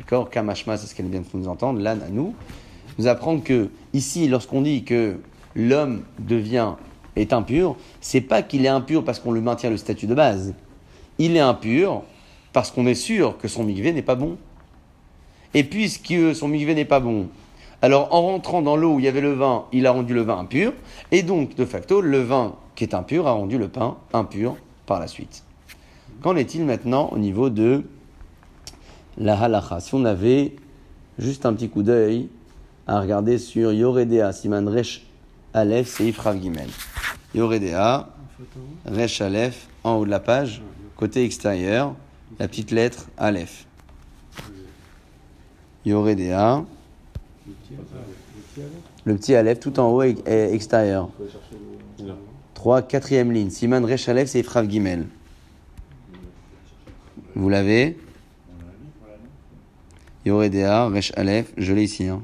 [0.00, 2.34] D'accord Kamashma, c'est ce qu'elle vient de nous entendre, Lan à nous.
[2.98, 5.18] Nous apprendre que ici, lorsqu'on dit que
[5.54, 6.72] l'homme devient
[7.16, 10.54] est impur, c'est pas qu'il est impur parce qu'on lui maintient le statut de base.
[11.18, 12.02] Il est impur
[12.54, 14.38] parce qu'on est sûr que son migvé n'est pas bon.
[15.52, 17.28] Et puisque son migvé n'est pas bon,
[17.82, 20.22] alors en rentrant dans l'eau où il y avait le vin, il a rendu le
[20.22, 20.72] vin impur,
[21.12, 24.98] et donc de facto, le vin qui est impur a rendu le pain impur par
[24.98, 25.44] la suite.
[26.22, 27.84] Qu'en est-il maintenant au niveau de
[29.20, 30.56] la halacha Si on avait
[31.18, 32.28] juste un petit coup d'œil
[32.86, 35.06] à regarder sur Yoredea, Siman Resh
[35.52, 36.68] Aleph, Seif Rav Gimel.
[37.34, 38.08] Yoredea,
[38.86, 40.62] Resh Aleph, en haut de la page,
[40.96, 41.94] côté extérieur,
[42.38, 43.66] la petite lettre Aleph.
[45.84, 46.64] Yoredea,
[49.04, 50.14] le petit Aleph tout en haut et
[50.52, 51.10] extérieur.
[52.54, 53.50] 3, quatrième ligne.
[53.50, 55.06] Siman Resh Aleph, Seif Rav Gimel.
[57.34, 57.96] Vous l'avez?
[60.24, 62.06] Yoredea, Resh Aleph, je l'ai ici.
[62.06, 62.22] Hein.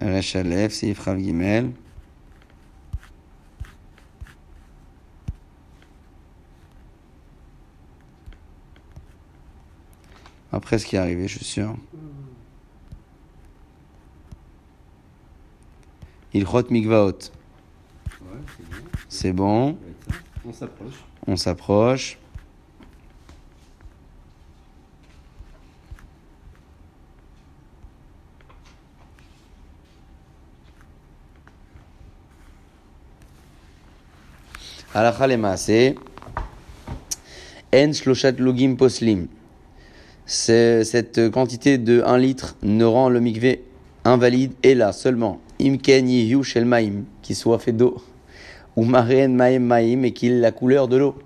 [0.00, 1.72] Resh Aleph, Seif Rav Gimel.
[10.52, 11.76] Après ce qui est arrivé, je suis sûr.
[16.32, 17.12] Ilchot Mikvaot.
[17.12, 18.38] Ouais,
[19.08, 19.78] c'est bon.
[20.42, 21.04] C'est On s'approche.
[21.26, 22.18] On s'approche.
[34.94, 35.96] Halacha lema'aseh.
[37.74, 39.26] En shloshat logim poslim.
[40.24, 43.64] Cette quantité de 1 litre ne rend le mikvé
[44.04, 45.40] invalide et là seulement.
[45.60, 47.98] Imken yihu shel maim, qui soit fait d'eau.
[48.76, 51.16] Ou mareen maim maim et qu'il la couleur de l'eau.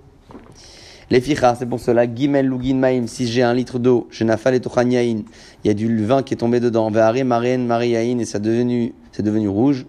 [1.10, 2.12] Les fichas, c'est pour cela.
[2.12, 5.22] Gimel lugin maim, si j'ai un litre d'eau, je nafal et tochanyain,
[5.62, 6.90] il y a du vin qui est tombé dedans.
[6.90, 9.86] Ve'are mareen mariain et ça devenu, c'est devenu rouge.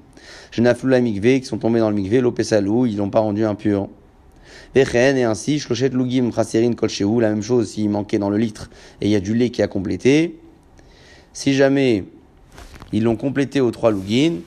[0.54, 3.44] Je naflou la mikvé, qui sont tombés dans le mikvé, l'opesalou, ils l'ont pas rendu
[3.44, 3.90] impur.
[4.76, 8.70] Vechen et ainsi, shloshet lugim chaserin kolchehu, la même chose s'il manquait dans le litre
[9.02, 10.40] et il y a du lait qui a complété.
[11.34, 12.06] Si jamais
[12.92, 14.42] ils l'ont complété aux trois lugin,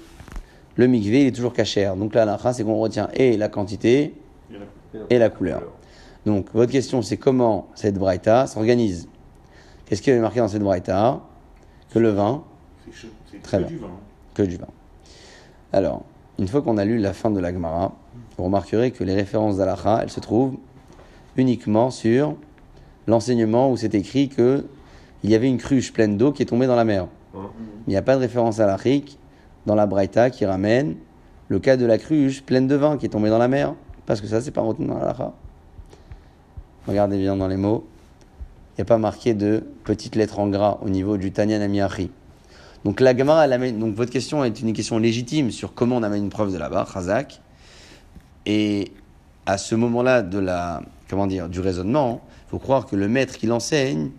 [0.77, 1.97] le mikvé il est toujours cachère.
[1.97, 4.15] Donc là, la c'est qu'on retient et la quantité
[5.11, 5.65] et la couleur.
[6.25, 9.09] Donc, votre question, c'est comment cette braïta s'organise?
[9.87, 11.21] Qu'est-ce qui est marqué dans cette braïta?
[11.93, 12.45] Que le vin,
[12.93, 13.71] C'est Très que bien.
[13.73, 13.91] du vin.
[14.35, 14.67] que du vin.
[15.77, 16.05] Alors,
[16.39, 17.93] une fois qu'on a lu la fin de la Gemara,
[18.39, 20.57] vous remarquerez que les références d'Alacha, elles se trouvent
[21.37, 22.35] uniquement sur
[23.07, 24.65] l'enseignement où c'est écrit que
[25.23, 27.09] il y avait une cruche pleine d'eau qui est tombée dans la mer.
[27.35, 29.19] Il n'y a pas de référence halachique
[29.67, 30.97] dans la Braïta qui ramène
[31.49, 33.75] le cas de la cruche pleine de vin qui est tombée dans la mer,
[34.07, 35.35] parce que ça, c'est pas retenu dans l'Alacha.
[36.89, 37.87] Regardez bien dans les mots.
[38.73, 42.11] Il n'y a pas marqué de petites lettres en gras au niveau du Tanya Namiachi.
[42.87, 46.31] Donc la Gemara, donc votre question est une question légitime sur comment on amène une
[46.31, 47.41] preuve de là-bas, Chazak.
[48.47, 48.93] Et
[49.45, 53.39] à ce moment-là de la, comment dire, du raisonnement, il faut croire que le maître
[53.39, 54.11] qui l'enseigne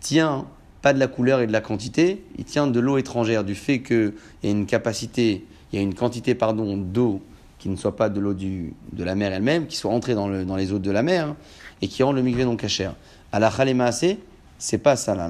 [0.00, 0.46] tient
[0.80, 3.82] pas de la couleur et de la quantité, il tient de l'eau étrangère, du fait
[3.82, 7.20] qu'il y a une capacité, il y a une quantité pardon d'eau
[7.58, 10.46] qui ne soit pas de l'eau de la mer elle-même, qui soit entrée dans, le,
[10.46, 11.36] dans les eaux de la mer hein,
[11.82, 12.94] et qui rend le migré non cachère.
[13.32, 14.16] À la Khalemaase,
[14.56, 15.28] c'est pas ça la.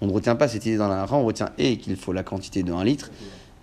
[0.00, 2.62] On ne retient pas cette idée dans la on retient et qu'il faut la quantité
[2.62, 3.10] de 1 litre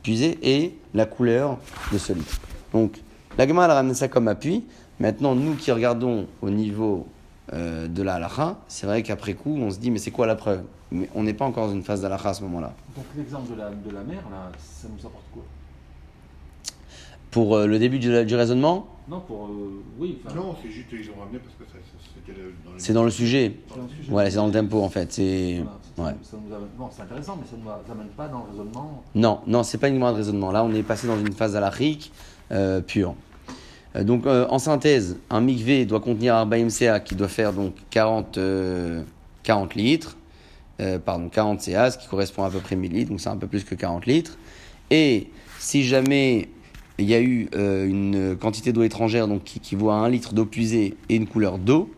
[0.02, 1.58] puisée et la couleur
[1.92, 2.40] de ce litre.
[2.74, 3.00] Donc
[3.38, 4.64] la Gemara elle ramène ça comme appui.
[5.00, 7.08] Maintenant, nous qui regardons au niveau
[7.52, 10.36] euh, de la halacha, c'est vrai qu'après coup, on se dit mais c'est quoi la
[10.36, 10.64] preuve?
[10.92, 12.74] Mais on n'est pas encore dans une phase d'halacha à ce moment-là.
[12.96, 14.24] Donc l'exemple de la, mer,
[14.60, 15.44] ça nous apporte quoi?
[17.34, 19.46] Pour euh, le début du, du raisonnement, Non, pour.
[19.48, 20.36] euh, oui, enfin.
[20.36, 22.94] Non, c'est juste qu'ils ont ramené parce que ça, ça- c'était le- dans les- c'est
[22.94, 23.56] dans le sujet.
[23.74, 24.12] c'est un sujet.
[24.12, 25.12] Voilà, c'est dans le tempo en fait.
[25.12, 25.64] C'est
[25.96, 26.18] Voilà, ça- ouais.
[26.22, 29.04] ça nous amène- bon, c'est intéressant, mais ça ne nous amène pas dans le raisonnement.
[29.16, 30.52] Non, non, c'est pas uniquement un raisonnement.
[30.52, 32.12] Là, on est passé dans une phase halachique
[32.52, 33.16] euh, pure.
[33.96, 37.74] Euh, donc, euh, en synthèse, un mikvé doit contenir un CA qui doit faire donc
[37.90, 39.02] 40, euh,
[39.44, 40.18] 40 litres.
[40.82, 43.38] euh, pardon, 40 CA, ce qui correspond à peu près 1000 litres, donc c'est un
[43.38, 44.38] peu plus que 40 litres.
[44.90, 45.30] Et
[45.60, 46.50] si jamais
[47.00, 50.96] il y a eu euh, une quantité d'eau étrangère qui, vaut 1 litre d'eau puisée
[51.10, 51.92] et une couleur d'eau,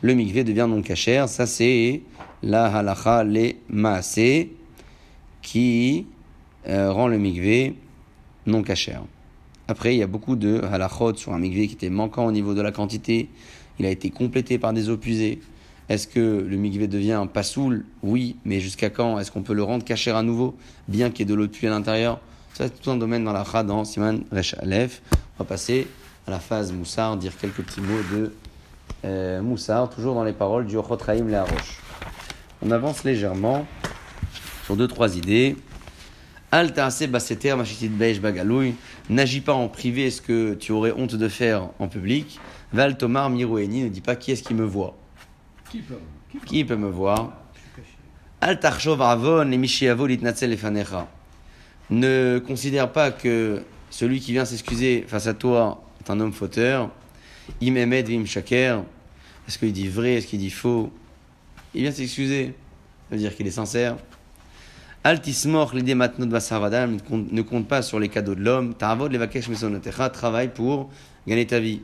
[0.00, 1.28] le mikvé devient non cachère.
[1.28, 2.02] Ça, c'est
[2.42, 4.52] la halacha les maasé
[5.42, 6.06] qui
[6.68, 7.74] euh, rend le mikvé
[8.46, 9.04] non cachère.
[9.68, 12.54] Après, il y a beaucoup de halachot sur un mikvé qui était manquant au niveau
[12.54, 13.28] de la quantité.
[13.78, 15.40] Il a été complété par des eaux puisées.
[15.88, 19.18] Est-ce que le mikvé devient un pasoul Oui, mais jusqu'à quand?
[19.18, 20.56] Est-ce qu'on peut le rendre cachère à nouveau,
[20.88, 22.20] bien qu'il y ait de l'eau de pluie à l'intérieur
[22.54, 25.00] Ça, c'est tout un domaine dans la Chad, dans Siman Resh Aleph.
[25.38, 25.86] On va passer
[26.26, 28.32] à la phase Moussar, dire quelques petits mots de
[29.04, 31.80] euh, Moussar, toujours dans les paroles du Ochot Chaim Leharosh.
[32.64, 33.66] On avance légèrement
[34.64, 35.56] sur deux, trois idées.
[36.52, 38.74] Al ta'aseh baseter machitit beish bagaloui.
[39.08, 42.38] N'agis pas en privé ce que tu aurais honte de faire en public?
[42.72, 44.94] Val Tomar Miroueni ne dis pas qui est-ce qui me voit.
[45.70, 45.94] Qui peut
[46.30, 47.32] qui peut- Qui peut me voir?
[48.42, 51.08] Al tarshov avon le mishiavo litnatzel lefanecha.
[51.92, 56.90] Ne considère pas que celui qui vient s'excuser face à toi est un homme fauteur.
[57.60, 60.90] Est-ce qu'il dit vrai Est-ce qu'il dit faux?
[61.74, 62.54] Il vient s'excuser.
[63.10, 63.98] Ça veut dire qu'il est sincère.
[65.04, 66.96] Al tismor l'idée matnot basarvadam.
[67.30, 68.72] Ne compte- pas sur les cadeaux de l'homme.
[68.72, 70.08] Ta'avod levakesh mesonotecha.
[70.08, 70.88] Travaille pour
[71.28, 71.82] gagner ta vie.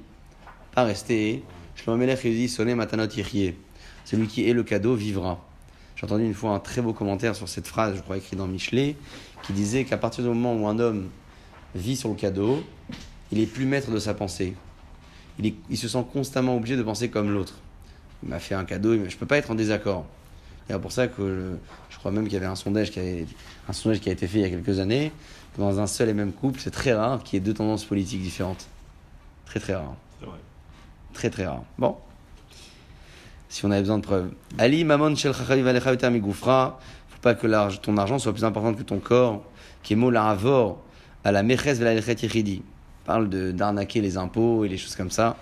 [0.74, 1.42] Pas rester.
[1.86, 3.10] Il dit matanot.
[4.06, 5.44] Celui qui est le cadeau vivra.
[5.98, 8.46] J'ai entendu une fois un très beau commentaire sur cette phrase, je crois écrit dans
[8.46, 8.94] Michelet,
[9.42, 11.08] qui disait qu'à partir du moment où un homme
[11.74, 12.62] vit sur le cadeau,
[13.32, 14.54] il est plus maître de sa pensée.
[15.40, 17.54] Il, est- il se sent constamment obligé de penser comme l'autre.
[18.22, 20.06] Il m'a fait un cadeau, je ne peux pas être en désaccord.
[20.68, 21.58] Et c'est pour ça que
[21.90, 23.26] je, je crois même qu'il y avait un sondage, qui avait,
[23.68, 25.10] un sondage qui a été fait il y a quelques années.
[25.56, 27.84] que Dans un seul et même couple, c'est très rare qu'il y ait deux tendances
[27.84, 28.68] politiques différentes.
[29.46, 29.94] Très très rare.
[30.20, 30.38] C'est vrai.
[31.12, 31.64] Très très rare.
[31.76, 31.96] Bon.
[33.48, 34.30] Si on avait besoin de preuves.
[34.58, 35.32] Ali mamon shel
[36.10, 36.78] migoufra.
[37.08, 39.42] Faut pas que ton argent soit plus important que ton corps.
[39.82, 40.82] Qui est mot la avor
[41.24, 42.62] à la meches velalechet yichidi.
[43.04, 45.36] Parle de d'arnaquer les impôts et les choses comme ça.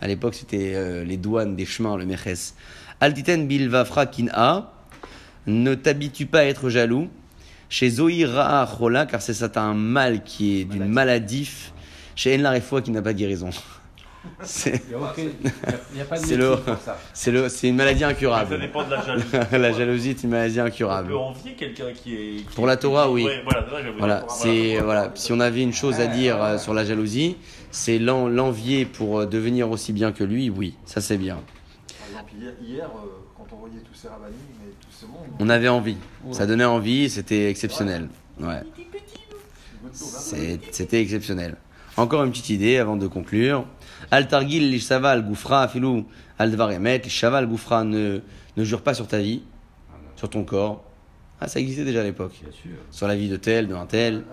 [0.00, 2.54] À l'époque, c'était euh, les douanes des chemins, le meches.
[3.00, 4.72] Altiten bilvafra kin'a.
[5.46, 7.08] Ne t'habitue pas à être jaloux.
[7.68, 11.72] Chez Zoï Ra'a Chola, car c'est ça, t'as un mal qui est d'une maladif.
[12.16, 13.50] Chez En Larefoua qui n'a pas de guérison.
[14.42, 14.82] C'est.
[17.14, 17.30] Ça.
[17.62, 18.58] Une maladie Ça incurable.
[18.60, 19.26] dépend de la jalousie.
[19.52, 21.08] la jalousie est une maladie On incurable.
[21.08, 22.36] peut envier quelqu'un qui est.
[22.36, 23.24] qui- Pour la Torah, oui.
[23.24, 24.30] Ouais, voilà, ça Voilà, dire.
[24.30, 25.10] c'est voilà.
[25.14, 27.36] Si on avait une chose à dire euh, sur la jalousie,
[27.70, 30.50] c'est l'en- l'envier pour euh, devenir aussi bien que lui.
[30.50, 31.36] Oui, ça c'est bien.
[31.98, 34.32] Par exemple, hier, euh, quand on voyait tous ces rabbinim
[34.66, 35.96] et tout ce monde, On avait envie.
[36.32, 37.08] Ça donnait envie.
[37.08, 38.08] C'était exceptionnel.
[38.38, 38.62] Ouais,
[39.92, 41.56] c'était exceptionnel.
[41.96, 43.64] Encore une petite idée avant de conclure.
[44.10, 46.04] Al targil l'ishava al goufra filou
[46.38, 47.04] al dvar emet.
[47.04, 48.20] L'ishava al goufra ne
[48.56, 49.42] ne jure pas sur ta vie,
[50.16, 50.82] sur ton corps.
[51.40, 52.40] Ah, ça existait déjà à l'époque.
[52.90, 54.24] Sur la vie de tel, de un tel.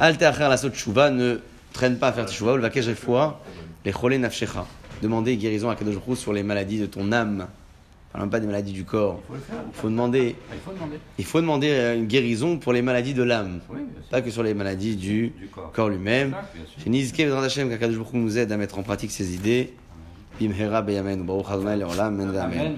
[0.00, 1.38] Al ta'achar la sot tshuva, ne
[1.72, 3.40] traîne pas à faire tshuva, ou le vakesh refoua,
[3.84, 4.66] les cholé nafshecha.
[5.02, 7.46] Demandez guérison à Kadosh sur les maladies de ton âme.
[8.16, 9.20] Parlons pas des maladies du corps.
[9.20, 9.56] Il faut le faire.
[9.68, 10.96] Il faut demander, Ah, Il faut demander.
[11.18, 13.60] il faut demander euh, une guérison pour les maladies de l'âme.
[13.68, 13.80] Oui.
[14.10, 15.70] Pas que sur les maladies du Du corps.
[15.72, 16.34] corps lui-même.
[16.82, 19.74] Chez Nizke Vedran Hashem, qu'Akadosh Baruch nous aide à mettre en pratique ces idées.
[20.40, 22.36] Bimhera beyamen, Baruch Adonai le'olam, amen.
[22.38, 22.76] Amen.